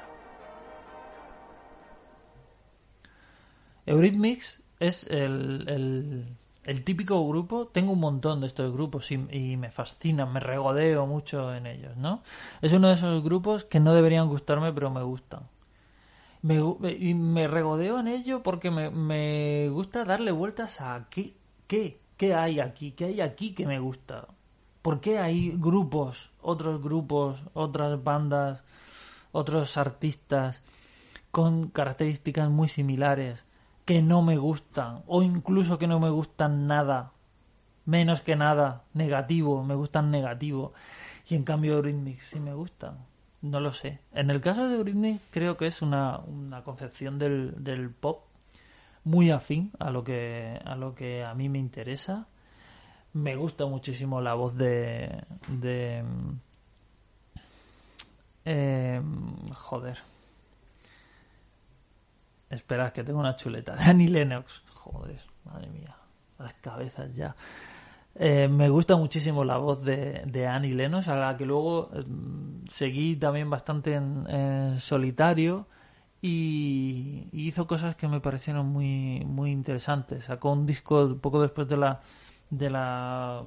Eurythmics 3.86 4.62
es 4.80 5.06
el 5.10 5.64
el 5.68 6.36
típico 6.82 7.26
grupo, 7.28 7.66
tengo 7.66 7.92
un 7.92 8.00
montón 8.00 8.40
de 8.40 8.46
estos 8.46 8.72
grupos 8.72 9.10
y, 9.12 9.18
me 9.18 9.70
fascinan, 9.70 10.32
me 10.32 10.40
regodeo 10.40 11.06
mucho 11.06 11.54
en 11.54 11.66
ellos, 11.66 11.96
¿no? 11.96 12.22
Es 12.62 12.72
uno 12.72 12.88
de 12.88 12.94
esos 12.94 13.22
grupos 13.22 13.64
que 13.64 13.80
no 13.80 13.94
deberían 13.94 14.28
gustarme, 14.28 14.72
pero 14.72 14.90
me 14.90 15.02
gustan. 15.02 15.42
Me, 16.40 16.56
y 16.98 17.14
me 17.14 17.48
regodeo 17.48 17.98
en 18.00 18.08
ello 18.08 18.42
porque 18.42 18.70
me, 18.70 18.90
me 18.90 19.68
gusta 19.70 20.04
darle 20.04 20.30
vueltas 20.32 20.80
a 20.80 21.06
qué, 21.10 21.34
qué, 21.66 21.98
qué 22.16 22.34
hay 22.34 22.60
aquí, 22.60 22.92
qué 22.92 23.06
hay 23.06 23.20
aquí 23.20 23.54
que 23.54 23.66
me 23.66 23.78
gusta. 23.78 24.26
¿Por 24.80 25.00
qué 25.00 25.18
hay 25.18 25.52
grupos, 25.56 26.30
otros 26.42 26.82
grupos, 26.82 27.42
otras 27.54 28.02
bandas, 28.02 28.62
otros 29.32 29.76
artistas 29.76 30.62
con 31.30 31.68
características 31.68 32.50
muy 32.50 32.68
similares? 32.68 33.44
Que 33.84 34.02
no 34.02 34.22
me 34.22 34.36
gustan 34.36 35.02
o 35.06 35.22
incluso 35.22 35.78
que 35.78 35.86
no 35.86 36.00
me 36.00 36.10
gustan 36.10 36.66
nada 36.66 37.12
menos 37.84 38.22
que 38.22 38.36
nada 38.36 38.84
negativo 38.94 39.62
me 39.62 39.74
gustan 39.74 40.10
negativo 40.10 40.72
y 41.28 41.34
en 41.34 41.44
cambio 41.44 41.74
Eurythmics 41.74 42.24
sí 42.24 42.40
me 42.40 42.54
gustan. 42.54 42.98
No 43.40 43.60
lo 43.60 43.72
sé. 43.72 44.00
En 44.12 44.30
el 44.30 44.40
caso 44.40 44.68
de 44.68 44.76
Eurythmics 44.76 45.22
creo 45.30 45.56
que 45.56 45.66
es 45.66 45.82
una, 45.82 46.18
una 46.18 46.62
concepción 46.64 47.18
del, 47.18 47.62
del 47.62 47.90
pop 47.90 48.24
muy 49.04 49.30
afín 49.30 49.70
a 49.78 49.90
lo 49.90 50.02
que 50.02 50.58
a 50.64 50.76
lo 50.76 50.94
que 50.94 51.24
a 51.24 51.34
mí 51.34 51.48
me 51.48 51.58
interesa. 51.58 52.26
Me 53.12 53.36
gusta 53.36 53.66
muchísimo 53.66 54.20
la 54.20 54.34
voz 54.34 54.56
de 54.56 55.24
de 55.48 56.04
eh, 58.44 59.02
joder 59.54 59.98
Esperad, 62.54 62.92
que 62.92 63.04
tengo 63.04 63.20
una 63.20 63.36
chuleta. 63.36 63.74
De 63.74 63.84
Annie 63.84 64.08
Lennox. 64.08 64.62
Joder, 64.74 65.20
madre 65.44 65.68
mía. 65.68 65.96
Las 66.38 66.54
cabezas 66.54 67.14
ya. 67.14 67.34
Eh, 68.16 68.46
me 68.48 68.68
gusta 68.68 68.96
muchísimo 68.96 69.44
la 69.44 69.56
voz 69.56 69.82
de, 69.82 70.22
de 70.26 70.46
Annie 70.46 70.74
Lennox, 70.74 71.08
a 71.08 71.16
la 71.16 71.36
que 71.36 71.44
luego 71.44 71.90
eh, 71.92 72.04
seguí 72.70 73.16
también 73.16 73.50
bastante 73.50 73.94
en, 73.94 74.78
solitario 74.78 75.66
y, 76.22 77.28
hizo 77.32 77.66
cosas 77.66 77.96
que 77.96 78.06
me 78.06 78.20
parecieron 78.20 78.66
muy, 78.66 79.24
muy 79.24 79.50
interesantes. 79.50 80.24
Sacó 80.24 80.52
un 80.52 80.64
disco 80.66 81.16
poco 81.20 81.42
después 81.42 81.68
de 81.68 81.76
la 81.76 82.00
de 82.50 82.70
la 82.70 83.42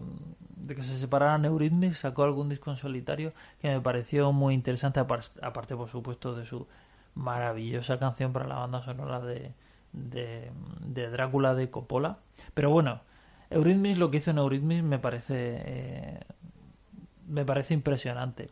de 0.58 0.76
que 0.76 0.84
se 0.84 0.96
separaran 0.96 1.46
Eurythmics, 1.46 2.00
sacó 2.00 2.24
algún 2.24 2.50
disco 2.50 2.72
en 2.72 2.78
solitario 2.78 3.34
que 3.62 3.70
me 3.70 3.80
pareció 3.80 4.34
muy 4.34 4.54
interesante, 4.54 5.00
aparte 5.00 5.76
por 5.76 5.88
supuesto 5.88 6.36
de 6.36 6.46
su 6.46 6.68
maravillosa 7.18 8.00
canción 8.00 8.32
para 8.32 8.48
la 8.48 8.56
banda 8.56 8.84
sonora 8.84 9.20
de, 9.20 9.52
de, 9.92 11.10
Drácula 11.10 11.54
de 11.56 11.70
Coppola. 11.70 12.20
Pero 12.54 12.70
bueno, 12.70 13.02
Eurythmics, 13.50 13.98
lo 13.98 14.12
que 14.12 14.18
hizo 14.18 14.32
en 14.32 14.38
Eurythmics 14.38 14.84
me 14.84 15.00
parece 15.00 15.62
eh, 15.66 16.20
me 17.28 17.44
parece 17.44 17.74
impresionante. 17.74 18.50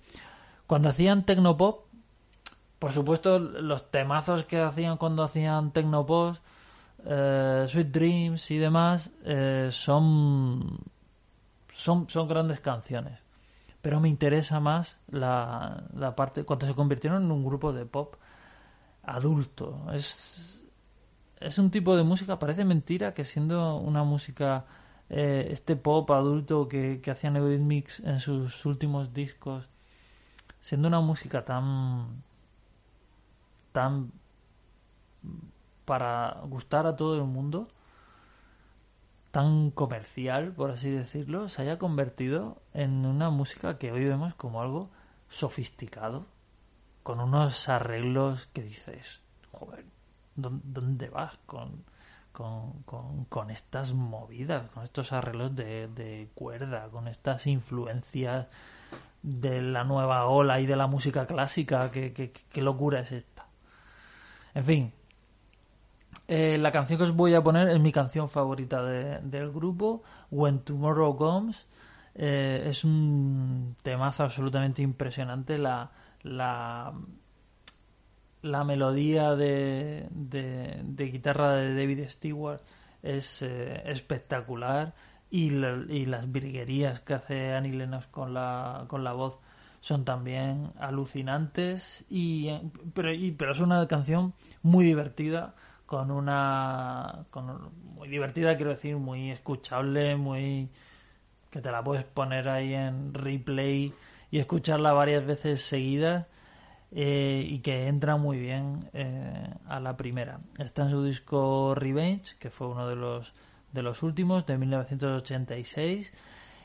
Cuando 0.67 0.89
hacían 0.89 1.25
Tecnopop, 1.25 1.85
por 2.79 2.91
supuesto, 2.91 3.39
los 3.39 3.89
temazos 3.91 4.45
que 4.45 4.59
hacían 4.59 4.97
cuando 4.97 5.23
hacían 5.23 5.71
Tecnopop, 5.71 6.35
eh, 7.05 7.65
Sweet 7.67 7.87
Dreams 7.87 8.51
y 8.51 8.57
demás, 8.57 9.11
eh, 9.23 9.69
son, 9.71 10.79
son, 11.69 12.09
son 12.09 12.27
grandes 12.27 12.59
canciones. 12.59 13.19
Pero 13.81 13.99
me 13.99 14.09
interesa 14.09 14.59
más 14.59 14.97
la, 15.09 15.83
la 15.93 16.15
parte 16.15 16.43
cuando 16.43 16.65
se 16.65 16.73
convirtieron 16.73 17.23
en 17.23 17.31
un 17.31 17.45
grupo 17.45 17.71
de 17.71 17.85
pop 17.85 18.15
adulto. 19.05 19.85
Es, 19.93 20.63
es 21.39 21.57
un 21.57 21.71
tipo 21.71 21.95
de 21.95 22.03
música, 22.03 22.39
parece 22.39 22.65
mentira 22.65 23.13
que 23.13 23.25
siendo 23.25 23.77
una 23.77 24.03
música, 24.03 24.65
eh, 25.09 25.47
este 25.51 25.75
pop 25.75 26.09
adulto 26.11 26.67
que, 26.67 27.01
que 27.01 27.11
hacía 27.11 27.31
Mix 27.31 27.99
en 28.01 28.19
sus 28.19 28.65
últimos 28.65 29.13
discos, 29.13 29.69
siendo 30.61 30.87
una 30.87 31.01
música 31.01 31.45
tan, 31.45 32.23
tan 33.71 34.11
para 35.85 36.41
gustar 36.47 36.87
a 36.87 36.95
todo 36.95 37.15
el 37.15 37.23
mundo, 37.23 37.67
tan 39.31 39.69
comercial, 39.71 40.53
por 40.53 40.71
así 40.71 40.89
decirlo, 40.89 41.49
se 41.49 41.61
haya 41.61 41.77
convertido 41.77 42.57
en 42.73 43.05
una 43.05 43.29
música 43.29 43.77
que 43.77 43.91
hoy 43.91 44.05
vemos 44.05 44.33
como 44.35 44.61
algo 44.61 44.89
sofisticado 45.29 46.25
con 47.05 47.19
unos 47.19 47.69
arreglos 47.69 48.47
que 48.47 48.63
dices, 48.63 49.21
joder, 49.51 49.85
¿dónde 50.33 51.07
vas 51.07 51.37
con, 51.45 51.83
con, 52.31 53.51
estas 53.51 53.93
movidas, 53.93 54.71
con 54.71 54.83
estos 54.83 55.13
arreglos 55.13 55.55
de, 55.55 56.29
cuerda, 56.33 56.89
con 56.89 57.07
estas 57.07 57.45
influencias 57.45 58.47
de 59.21 59.61
la 59.61 59.83
nueva 59.83 60.25
ola 60.25 60.59
y 60.59 60.65
de 60.65 60.75
la 60.75 60.87
música 60.87 61.27
clásica? 61.27 61.91
¿Qué, 61.91 62.11
qué, 62.11 62.61
locura 62.63 63.01
es 63.01 63.11
esta? 63.11 63.45
En 64.55 64.65
fin, 64.65 64.93
eh, 66.27 66.57
la 66.57 66.71
canción 66.71 66.97
que 66.97 67.03
os 67.03 67.15
voy 67.15 67.35
a 67.35 67.43
poner 67.43 67.69
es 67.69 67.79
mi 67.79 67.91
canción 67.91 68.29
favorita 68.29 68.83
del 68.83 69.51
grupo, 69.51 70.01
When 70.31 70.61
Tomorrow 70.61 71.15
Comes. 71.15 71.67
Eh, 72.15 72.63
es 72.65 72.83
un 72.83 73.75
temazo 73.83 74.23
absolutamente 74.23 74.81
impresionante. 74.81 75.59
La, 75.59 75.91
la, 76.25 76.91
la 78.41 78.63
melodía 78.63 79.35
de, 79.35 80.07
de, 80.11 81.05
guitarra 81.05 81.53
de 81.53 81.75
David 81.75 82.09
Stewart 82.09 82.61
es 83.03 83.43
eh, 83.43 83.83
espectacular 83.85 84.95
y, 85.29 85.51
las 85.51 86.31
virguerías 86.31 86.99
que 87.01 87.13
hace 87.13 87.53
Annie 87.53 87.73
Lennox 87.73 88.07
con 88.07 88.33
la, 88.33 88.85
con 88.87 89.03
la 89.03 89.13
voz 89.13 89.39
son 89.81 90.03
también 90.03 90.71
alucinantes 90.79 92.05
y 92.09 92.49
pero, 92.95 93.11
pero 93.37 93.51
es 93.51 93.59
una 93.59 93.87
canción 93.87 94.33
muy 94.63 94.83
divertida 94.83 95.53
con 95.85 96.09
una 96.09 97.25
muy 97.93 98.07
divertida 98.07 98.55
quiero 98.55 98.71
decir 98.71 98.95
muy 98.97 99.29
escuchable 99.29 100.15
muy 100.15 100.71
que 101.51 101.61
te 101.61 101.71
la 101.71 101.83
puedes 101.83 102.03
poner 102.05 102.49
ahí 102.49 102.73
en 102.73 103.13
replay 103.13 103.93
y 104.31 104.39
escucharla 104.39 104.93
varias 104.93 105.25
veces 105.25 105.61
seguidas 105.61 106.27
eh, 106.91 107.45
y 107.47 107.59
que 107.59 107.87
entra 107.87 108.17
muy 108.17 108.39
bien 108.39 108.89
eh, 108.93 109.49
a 109.67 109.79
la 109.79 109.97
primera. 109.97 110.39
Está 110.57 110.83
en 110.83 110.91
su 110.91 111.03
disco 111.03 111.75
Revenge, 111.75 112.35
que 112.39 112.49
fue 112.49 112.67
uno 112.67 112.87
de 112.87 112.95
los, 112.95 113.33
de 113.73 113.81
los 113.81 114.03
últimos, 114.03 114.45
de 114.45 114.57
1986. 114.57 116.13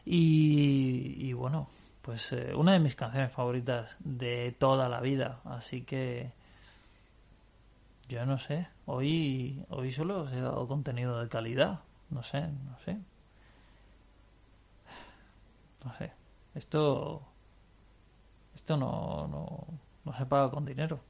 Y, 0.06 1.16
y 1.18 1.32
bueno, 1.32 1.68
pues 2.02 2.32
eh, 2.32 2.54
una 2.54 2.72
de 2.72 2.78
mis 2.78 2.94
canciones 2.94 3.32
favoritas 3.32 3.96
de 4.00 4.54
toda 4.58 4.88
la 4.88 5.00
vida. 5.00 5.40
Así 5.44 5.82
que 5.82 6.32
yo 8.08 8.26
no 8.26 8.38
sé, 8.38 8.66
hoy, 8.86 9.64
hoy 9.68 9.92
solo 9.92 10.22
os 10.22 10.32
he 10.32 10.40
dado 10.40 10.66
contenido 10.66 11.20
de 11.20 11.28
calidad. 11.28 11.80
No 12.10 12.22
sé, 12.22 12.40
no 12.40 12.78
sé. 12.84 12.98
No 15.84 15.94
sé. 15.96 16.12
Esto 16.54 17.29
esto 18.60 18.76
no, 18.76 19.26
no, 19.28 19.66
no 20.04 20.16
se 20.16 20.26
paga 20.26 20.50
con 20.50 20.64
dinero. 20.64 21.00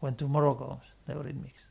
When 0.00 0.16
Tomorrow 0.16 0.56
Comes, 0.56 0.84
de 1.06 1.14
Eurythmics. 1.14 1.65